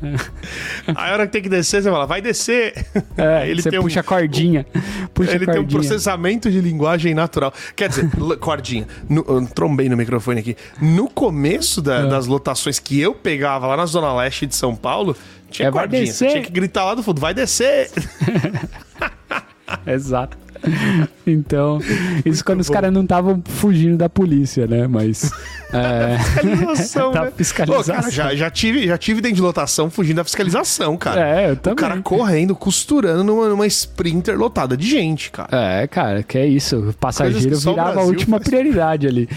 [0.94, 2.86] a hora que tem que descer, você fala, vai descer.
[3.16, 4.66] É, ele você tem puxa um, a cordinha.
[5.12, 5.54] Puxa ele cordinha.
[5.54, 7.52] tem um processamento de linguagem natural.
[7.74, 8.08] Quer dizer,
[8.40, 8.86] cordinha.
[9.08, 10.56] No, eu trombei no microfone aqui.
[10.80, 12.06] No começo da, é.
[12.06, 15.05] das lotações que eu pegava lá na Zona Leste de São Paulo,
[15.50, 16.06] tinha é, cordinha.
[16.06, 17.90] Você tinha que gritar lá do fundo, vai descer!
[19.86, 20.36] Exato.
[21.36, 21.78] Então,
[22.24, 24.86] isso quando os caras não estavam fugindo da polícia, né?
[24.86, 25.30] Mas.
[25.72, 27.32] É, fiscalização, da né?
[27.36, 27.94] fiscalização.
[27.96, 31.28] Pô, cara, já, já, tive, já tive dentro de lotação fugindo da fiscalização, cara.
[31.28, 31.72] É, eu também.
[31.72, 35.48] O cara correndo, costurando numa, numa sprinter lotada de gente, cara.
[35.50, 36.90] É, cara, que é isso.
[36.90, 38.48] O passageiro virava a última faz...
[38.48, 39.28] prioridade ali.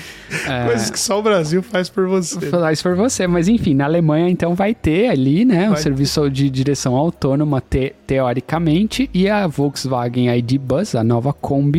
[0.47, 0.65] É...
[0.67, 2.39] Coisas que só o Brasil faz por você.
[2.41, 3.25] Faz por você.
[3.25, 5.63] Mas enfim, na Alemanha então vai ter ali, né?
[5.63, 5.71] Vai.
[5.71, 11.78] Um serviço de direção autônoma, te, teoricamente, e a Volkswagen ID Bus, a nova Kombi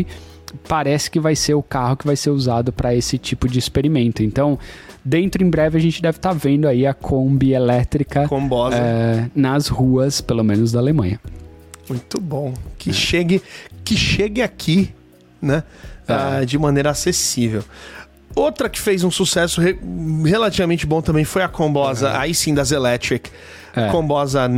[0.69, 4.23] parece que vai ser o carro que vai ser usado para esse tipo de experimento.
[4.23, 4.59] Então,
[5.05, 8.29] dentro em breve a gente deve estar tá vendo aí a Kombi elétrica
[8.73, 11.21] é, nas ruas, pelo menos da Alemanha.
[11.89, 12.55] Muito bom.
[12.79, 12.93] Que é.
[12.93, 13.43] chegue,
[13.85, 14.95] que chegue aqui,
[15.41, 15.63] né,
[16.07, 16.43] é.
[16.43, 17.65] uh, de maneira acessível.
[18.35, 19.77] Outra que fez um sucesso re
[20.25, 23.29] relativamente bom também foi a Combosa, aí sim das Electric.
[23.91, 24.49] Combosa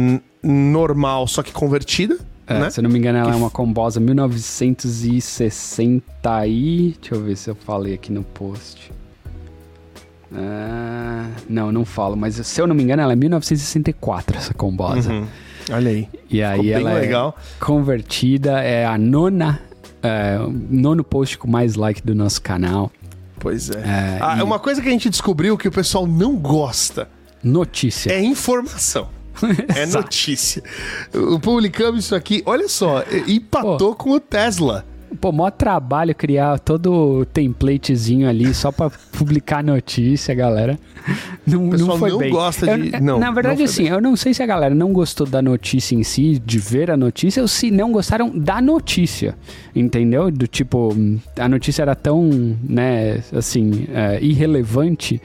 [0.43, 2.18] normal, só que convertida
[2.57, 2.70] é, né?
[2.70, 3.34] Se eu não me engano, ela que...
[3.34, 6.96] é uma combosa 1960 e...
[7.00, 8.92] Deixa eu ver se eu falei aqui no post.
[10.34, 15.12] Ah, não, não falo, mas se eu não me engano, ela é 1964, essa combosa.
[15.12, 15.26] Uhum.
[15.70, 16.09] Olha aí.
[16.28, 17.36] E aí Ficou ela legal.
[17.38, 19.61] é convertida, é a nona,
[20.03, 20.38] é,
[20.70, 22.90] nono post com mais like do nosso canal.
[23.38, 23.78] Pois é.
[23.78, 24.42] é ah, e...
[24.42, 27.09] Uma coisa que a gente descobriu que o pessoal não gosta.
[27.42, 28.12] Notícia.
[28.12, 29.09] É informação.
[29.74, 30.62] é notícia.
[31.43, 33.97] Publicamos isso aqui, olha só, empatou Pô.
[33.97, 34.85] com o Tesla.
[35.20, 40.78] Pô, maior trabalho criar todo o templatezinho ali só pra publicar notícia, galera.
[41.47, 42.30] Não, o não foi não bem.
[42.30, 43.01] gosta eu, de.
[43.01, 43.93] Não, na verdade, assim, bem.
[43.93, 46.97] eu não sei se a galera não gostou da notícia em si, de ver a
[46.97, 49.37] notícia, ou se não gostaram da notícia.
[49.74, 50.30] Entendeu?
[50.30, 50.95] Do tipo,
[51.39, 55.20] a notícia era tão, né, assim, é, irrelevante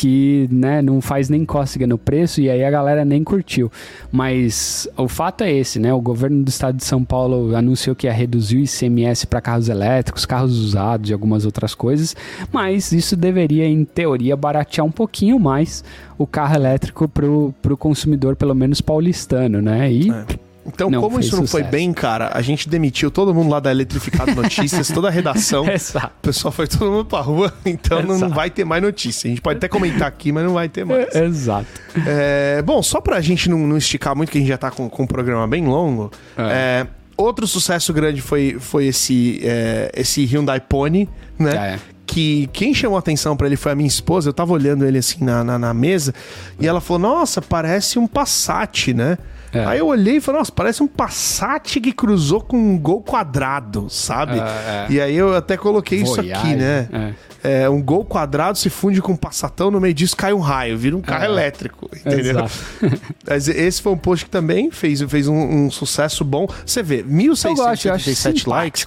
[0.00, 3.70] que né, não faz nem cócega no preço e aí a galera nem curtiu.
[4.10, 5.92] Mas o fato é esse, né?
[5.92, 9.68] O governo do estado de São Paulo anunciou que ia reduzir o ICMS para carros
[9.68, 12.16] elétricos, carros usados e algumas outras coisas,
[12.50, 15.84] mas isso deveria, em teoria, baratear um pouquinho mais
[16.16, 19.92] o carro elétrico para o consumidor, pelo menos paulistano, né?
[19.92, 20.10] E.
[20.10, 21.52] É Então, não, como isso não sucesso.
[21.52, 25.66] foi bem, cara, a gente demitiu todo mundo lá da Eletrificado Notícias, toda a redação.
[25.70, 26.12] Exato.
[26.18, 28.18] O pessoal foi todo mundo pra rua, então Exato.
[28.18, 29.26] não vai ter mais notícia.
[29.26, 31.12] A gente pode até comentar aqui, mas não vai ter mais.
[31.16, 31.66] Exato.
[32.06, 34.88] É, bom, só pra gente não, não, esticar muito, que a gente já tá com,
[34.88, 36.42] com um programa bem longo, é.
[36.42, 36.86] É,
[37.16, 41.08] outro sucesso grande foi, foi esse, é, esse Hyundai Pony,
[41.38, 41.74] né?
[41.74, 44.28] É que quem chamou atenção para ele foi a minha esposa.
[44.28, 46.12] Eu tava olhando ele assim na, na, na, mesa
[46.58, 49.16] e ela falou: Nossa, parece um Passat, né?
[49.52, 49.64] É.
[49.64, 53.88] Aí eu olhei e falei, nossa, parece um Passat que cruzou com um gol quadrado,
[53.88, 54.38] sabe?
[54.38, 54.86] É, é.
[54.90, 56.88] E aí eu até coloquei Voyage, isso aqui, né?
[56.92, 60.40] É é, um gol quadrado se funde com um passatão, no meio disso cai um
[60.40, 61.26] raio, vira um carro é.
[61.26, 62.46] elétrico, entendeu?
[63.26, 66.46] Mas esse foi um post que também fez, fez um, um sucesso bom.
[66.64, 68.86] Você vê, 1.677 likes.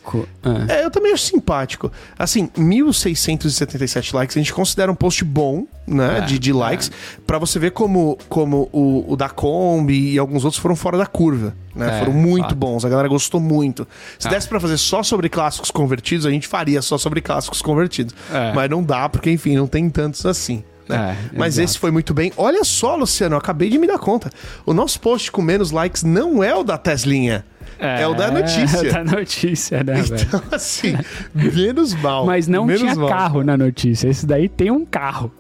[0.70, 0.86] É.
[0.86, 1.92] eu também acho simpático.
[2.18, 7.22] Assim, 1.677 likes, a gente considera um post bom, né, de, de likes, é.
[7.26, 11.06] para você ver como, como o, o da Kombi e alguns outros foram fora da
[11.06, 11.56] curva.
[11.76, 11.98] Né?
[11.98, 12.56] É, Foram muito fato.
[12.56, 13.88] bons, a galera gostou muito.
[14.20, 14.32] Se ah.
[14.32, 18.14] desse para fazer só sobre clássicos convertidos, a gente faria só sobre clássicos convertidos.
[18.32, 18.54] É.
[18.54, 20.64] Mas não dá, porque enfim, não tem tantos assim.
[20.88, 21.18] Né?
[21.34, 21.66] É, Mas exato.
[21.66, 22.32] esse foi muito bem.
[22.38, 24.30] Olha só, Luciano, eu acabei de me dar conta.
[24.66, 27.46] O nosso post com menos likes não é o da Teslinha.
[27.80, 28.88] É, é o da notícia.
[28.88, 30.44] É da notícia, né, Então, velho?
[30.52, 30.96] assim,
[31.34, 32.26] menos mal.
[32.26, 33.10] Mas não tinha mal.
[33.10, 34.08] carro na notícia.
[34.08, 35.32] Esse daí tem um carro.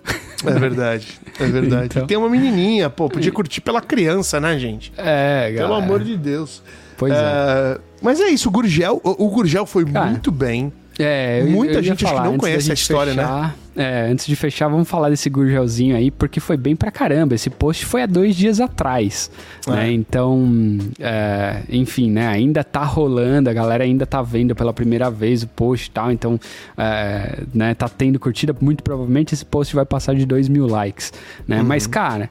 [0.45, 1.85] É verdade, é verdade.
[1.85, 2.05] Então...
[2.05, 4.91] Tem uma menininha, pô, podia curtir pela criança, né, gente?
[4.97, 5.67] É, galera.
[5.67, 6.61] Pelo amor de Deus.
[6.97, 7.17] Pois é.
[7.17, 7.79] é.
[8.01, 10.71] Mas é isso, o Gurgel, o, o Gurgel foi Cara, muito bem.
[10.99, 13.23] É, eu, Muita eu gente falar, acho que não conhece a história, né?
[13.23, 13.53] fechar, né?
[13.75, 17.33] É, antes de fechar, vamos falar desse Gurgelzinho aí, porque foi bem pra caramba.
[17.33, 19.31] Esse post foi há dois dias atrás,
[19.67, 19.71] é.
[19.71, 19.91] né?
[19.91, 22.27] Então, é, enfim, né?
[22.27, 26.11] Ainda tá rolando, a galera ainda tá vendo pela primeira vez o post e tal.
[26.11, 26.39] Então,
[26.77, 27.73] é, né?
[27.73, 28.55] Tá tendo curtida.
[28.61, 31.11] Muito provavelmente esse post vai passar de 2 mil likes,
[31.47, 31.59] né?
[31.59, 31.67] Uhum.
[31.67, 32.29] Mas, cara...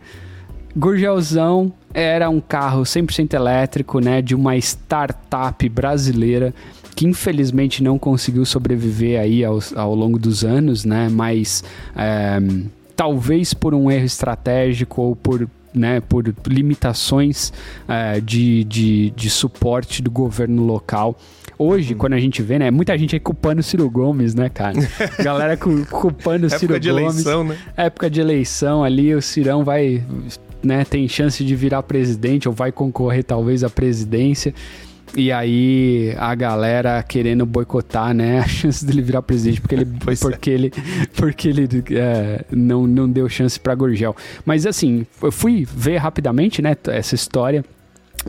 [0.74, 6.54] Gurgelzão era um carro 100% elétrico, né, de uma startup brasileira
[6.94, 11.08] que infelizmente não conseguiu sobreviver aí ao, ao longo dos anos, né?
[11.10, 11.64] Mas
[11.96, 12.38] é,
[12.94, 17.52] talvez por um erro estratégico ou por né, por limitações
[17.88, 21.16] é, de, de, de suporte do governo local.
[21.58, 24.74] Hoje, quando a gente vê, né, muita gente aí culpando o Ciro Gomes, né, cara?
[25.22, 27.04] Galera culpando o Ciro Época de Gomes.
[27.14, 27.58] eleição, né?
[27.76, 30.04] Época de eleição ali, o Cirão vai,
[30.62, 34.52] né, tem chance de virar presidente ou vai concorrer talvez à presidência.
[35.14, 39.86] E aí a galera querendo boicotar, né, a chance dele virar presidente porque ele
[40.20, 40.54] porque é.
[40.54, 40.72] ele
[41.14, 44.16] porque ele é, não, não deu chance para Gurgel.
[44.44, 47.64] Mas assim, eu fui ver rapidamente, né, essa história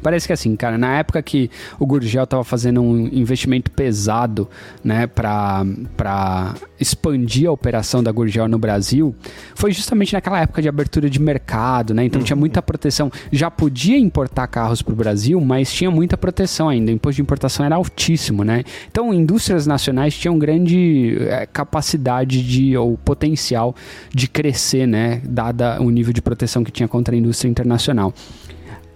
[0.01, 4.49] Parece que assim, cara, na época que o Gurgel estava fazendo um investimento pesado,
[4.83, 9.15] né, para expandir a operação da Gurgel no Brasil,
[9.55, 12.05] foi justamente naquela época de abertura de mercado, né?
[12.05, 12.25] Então uhum.
[12.25, 13.11] tinha muita proteção.
[13.31, 16.91] Já podia importar carros para o Brasil, mas tinha muita proteção ainda.
[16.91, 18.63] O imposto de importação era altíssimo, né?
[18.91, 23.75] Então indústrias nacionais tinham grande é, capacidade de ou potencial
[24.13, 28.13] de crescer, né, dada o nível de proteção que tinha contra a indústria internacional.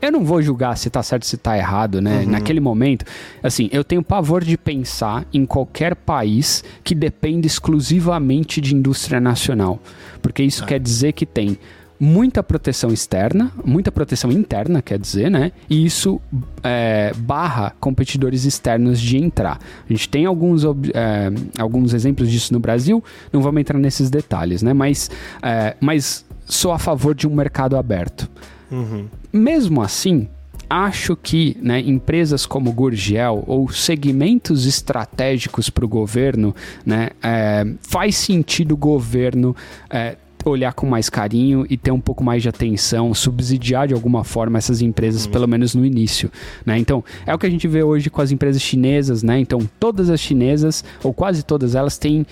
[0.02, 2.20] Eu não vou julgar se tá certo se tá errado, né?
[2.20, 2.32] Uhum.
[2.32, 3.06] Naquele momento,
[3.42, 9.80] assim, eu tenho pavor de pensar em qualquer país que dependa exclusivamente de indústria nacional.
[10.22, 10.68] Porque isso ah.
[10.68, 11.58] quer dizer que tem
[12.00, 15.52] muita proteção externa, muita proteção interna, quer dizer, né?
[15.70, 16.22] E isso
[16.64, 19.60] é, barra competidores externos de entrar.
[19.90, 24.62] A gente tem alguns, é, alguns exemplos disso no Brasil, não vamos entrar nesses detalhes,
[24.62, 24.74] né?
[24.74, 25.10] Mas,
[25.42, 28.30] é, mas sou a favor de um mercado aberto.
[28.72, 29.08] Uhum.
[29.32, 30.28] Mesmo assim,
[30.70, 36.56] acho que né, empresas como Gurgel ou segmentos estratégicos para o governo,
[36.86, 39.56] né, é, faz sentido o governo
[39.90, 44.24] é, olhar com mais carinho e ter um pouco mais de atenção, subsidiar de alguma
[44.24, 45.32] forma essas empresas, uhum.
[45.32, 46.32] pelo menos no início.
[46.66, 46.78] Né?
[46.78, 49.40] Então, é o que a gente vê hoje com as empresas chinesas, né?
[49.40, 52.26] Então, todas as chinesas, ou quase todas elas, têm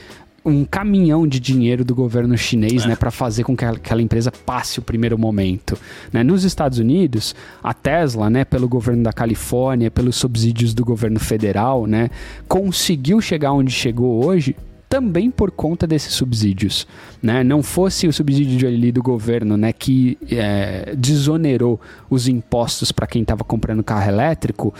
[0.46, 2.90] um caminhão de dinheiro do governo chinês, é.
[2.90, 5.78] né, para fazer com que aquela empresa passe o primeiro momento.
[6.14, 6.24] Né?
[6.24, 7.34] Nos Estados Unidos,
[7.64, 12.10] a Tesla, né, pelo governo da Califórnia, pelos subsídios do governo federal, né,
[12.48, 14.56] conseguiu chegar onde chegou hoje
[14.88, 16.88] também por conta desses subsídios,
[17.22, 17.44] né?
[17.44, 23.24] Não fosse o subsídio ali do governo, né, que é, desonerou os impostos para quem
[23.24, 24.74] estava comprando carro elétrico,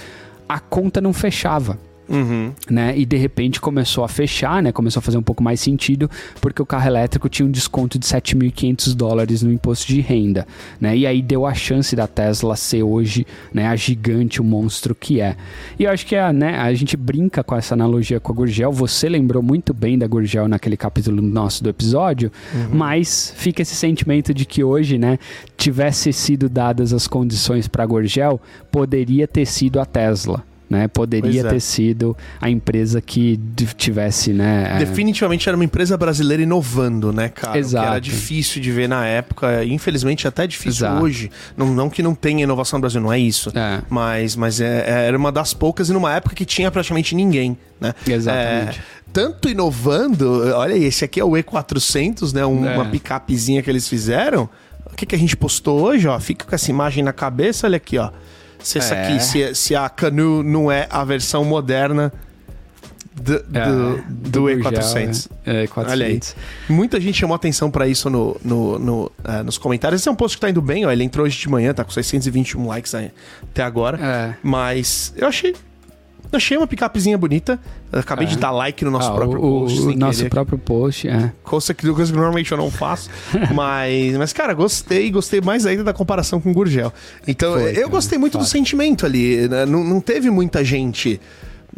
[0.48, 1.78] a conta não fechava
[2.08, 2.52] Uhum.
[2.70, 2.98] Né?
[2.98, 4.72] E de repente começou a fechar, né?
[4.72, 8.06] Começou a fazer um pouco mais sentido, porque o carro elétrico tinha um desconto de
[8.06, 10.48] 7.500 dólares no imposto de renda,
[10.80, 10.96] né?
[10.96, 15.20] E aí deu a chance da Tesla ser hoje, né, a gigante, o monstro que
[15.20, 15.36] é.
[15.78, 18.72] E eu acho que a, né, a gente brinca com essa analogia com a Gurgel.
[18.72, 22.78] Você lembrou muito bem da Gurgel naquele capítulo nosso do episódio, uhum.
[22.78, 25.18] mas fica esse sentimento de que hoje, né,
[25.58, 28.40] tivesse sido dadas as condições para a Gurgel,
[28.72, 30.88] poderia ter sido a Tesla né?
[30.88, 31.44] Poderia é.
[31.44, 33.40] ter sido a empresa que
[33.78, 34.76] tivesse, né?
[34.76, 37.58] É, Definitivamente era uma empresa brasileira inovando, né, cara?
[37.58, 37.88] Exato.
[37.88, 41.04] era difícil de ver na época, infelizmente até difícil Exato.
[41.04, 41.32] hoje.
[41.56, 43.52] Não, não que não tenha inovação no Brasil, não é isso.
[43.56, 43.82] É.
[43.90, 47.58] Mas, mas é, é, era uma das poucas e numa época que tinha praticamente ninguém,
[47.80, 47.94] né?
[48.08, 48.80] Exatamente.
[48.80, 52.46] É, tanto inovando, olha aí, esse aqui é o E400, né?
[52.46, 54.50] Um, uma picapezinha que eles fizeram.
[54.92, 56.20] O que, que a gente postou hoje, ó?
[56.20, 58.12] Fica com essa imagem na cabeça, olha aqui, ó
[58.60, 59.08] se essa é.
[59.08, 62.12] aqui, se, se a Canu não é a versão moderna
[63.16, 65.30] do, é, do, do E400.
[65.46, 65.90] É, E400.
[65.90, 66.20] Olha aí.
[66.68, 70.02] Muita gente chamou atenção para isso no, no, no uh, nos comentários.
[70.02, 70.92] Esse é um post que tá indo bem, ó.
[70.92, 73.98] Ele entrou hoje de manhã, tá com 621 likes até agora.
[74.02, 74.36] É.
[74.44, 75.56] Mas eu achei
[76.32, 77.60] Achei uma picapezinha bonita.
[77.92, 78.30] acabei é.
[78.30, 79.80] de dar like no nosso ah, próprio o, post.
[79.80, 81.32] O nosso próprio post, é.
[81.44, 83.10] Coisa que, coisa que normalmente eu não faço.
[83.54, 85.10] mas, mas, cara, gostei.
[85.12, 86.92] Gostei mais ainda da comparação com o Gurgel.
[87.28, 89.48] Então, Foi, eu cara, gostei muito do sentimento ali.
[89.48, 89.66] Né?
[89.66, 91.20] Não, não teve muita gente...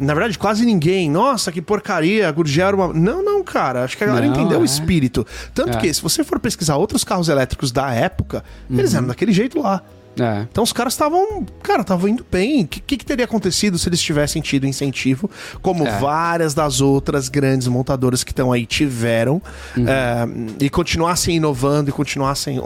[0.00, 1.10] Na verdade, quase ninguém.
[1.10, 2.92] Nossa, que porcaria, a Gurgel era uma.
[2.92, 3.82] Não, não, cara.
[3.82, 4.62] Acho que a galera não, entendeu é.
[4.62, 5.26] o espírito.
[5.52, 5.80] Tanto é.
[5.80, 8.78] que, se você for pesquisar outros carros elétricos da época, uhum.
[8.78, 9.82] eles eram daquele jeito lá.
[10.18, 10.46] É.
[10.50, 12.64] Então os caras estavam, cara, estavam indo bem.
[12.64, 15.30] O que, que, que, teria acontecido se eles tivessem tido incentivo,
[15.62, 15.98] como é.
[15.98, 19.40] várias das outras grandes montadoras que estão aí tiveram,
[19.76, 19.88] uhum.
[19.88, 22.60] é, e continuassem inovando e continuassem.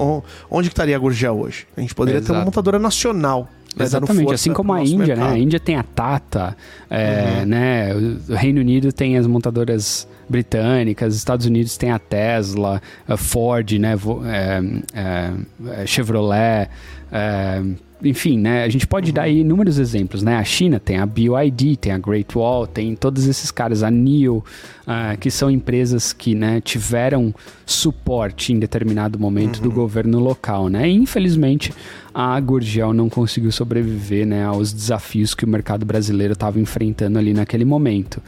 [0.50, 1.66] Onde que estaria a Gurgel hoje?
[1.76, 2.32] A gente poderia Exato.
[2.32, 5.28] ter uma montadora nacional né, Exatamente, assim como a Índia, mercado.
[5.28, 5.32] né?
[5.32, 6.57] A Índia tem a Tata,
[6.90, 7.46] é, uhum.
[7.46, 7.94] né?
[8.28, 13.95] O Reino Unido tem as montadoras britânicas, Estados Unidos tem a Tesla, a Ford, né?
[14.26, 14.62] É,
[14.93, 16.68] é, é, Chevrolet,
[17.12, 17.62] é,
[18.05, 18.64] enfim, né?
[18.64, 19.14] A gente pode uhum.
[19.14, 20.37] dar aí inúmeros exemplos, né?
[20.37, 24.39] A China tem a BYD, tem a Great Wall, tem todos esses caras, a NIO,
[24.39, 27.33] uh, que são empresas que né, tiveram
[27.64, 29.62] suporte em determinado momento uhum.
[29.62, 30.89] do governo local, né?
[30.89, 31.72] E, infelizmente,
[32.12, 37.33] a Gurgel não conseguiu sobreviver né, aos desafios que o mercado brasileiro estava enfrentando ali
[37.33, 38.20] naquele momento.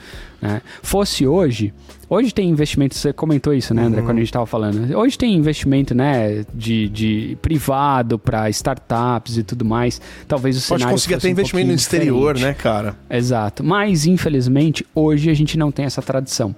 [0.45, 0.61] Né?
[0.83, 1.73] Fosse hoje,
[2.07, 4.07] hoje tem investimento, você comentou isso, né, André, uhum.
[4.07, 4.95] quando a gente estava falando.
[4.95, 10.03] Hoje tem investimento né, de, de privado para startups e tudo mais.
[10.29, 10.95] Talvez o Pode cenário.
[10.95, 12.57] Conseguir até um investimento no exterior, diferente.
[12.59, 12.95] né, cara?
[13.09, 13.65] Exato.
[13.65, 16.55] Mas, infelizmente, hoje a gente não tem essa tradição.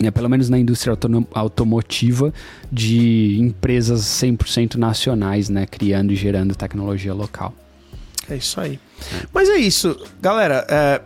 [0.00, 0.06] É.
[0.06, 0.10] é.
[0.12, 0.96] pelo menos na indústria
[1.34, 2.32] automotiva,
[2.70, 5.66] de empresas 100% nacionais, né?
[5.66, 7.52] Criando e gerando tecnologia local.
[8.30, 8.78] É isso aí.
[9.12, 9.26] É.
[9.34, 9.98] Mas é isso.
[10.22, 11.00] Galera, é,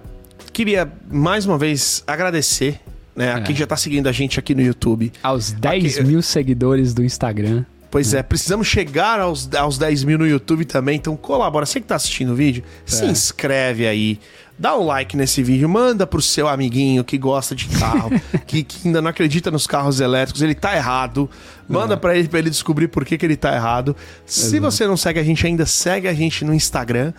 [0.52, 2.80] queria mais uma vez agradecer
[3.16, 3.58] né, a quem é.
[3.58, 5.12] já está seguindo a gente aqui no YouTube.
[5.22, 6.06] Aos 10 aqui...
[6.06, 7.64] mil seguidores do Instagram.
[7.90, 11.66] Pois é, precisamos chegar aos, aos 10 mil no YouTube também, então colabora.
[11.66, 14.18] Você que está assistindo o vídeo, se inscreve aí
[14.58, 18.10] dá um like nesse vídeo, manda pro seu amiguinho que gosta de carro,
[18.46, 21.28] que, que, ainda não acredita nos carros elétricos, ele tá errado.
[21.68, 21.96] Manda é.
[21.96, 23.96] para ele para ele descobrir por que, que ele tá errado.
[24.26, 27.12] Se você não segue a gente ainda, segue a gente no Instagram,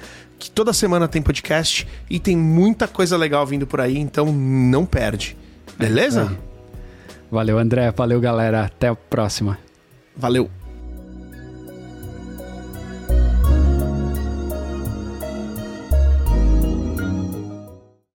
[0.43, 4.85] que toda semana tem podcast e tem muita coisa legal vindo por aí, então não
[4.85, 5.37] perde.
[5.77, 6.37] Beleza?
[6.49, 6.53] É
[7.31, 7.89] Valeu, André.
[7.91, 8.65] Valeu, galera.
[8.65, 9.57] Até a próxima.
[10.15, 10.49] Valeu.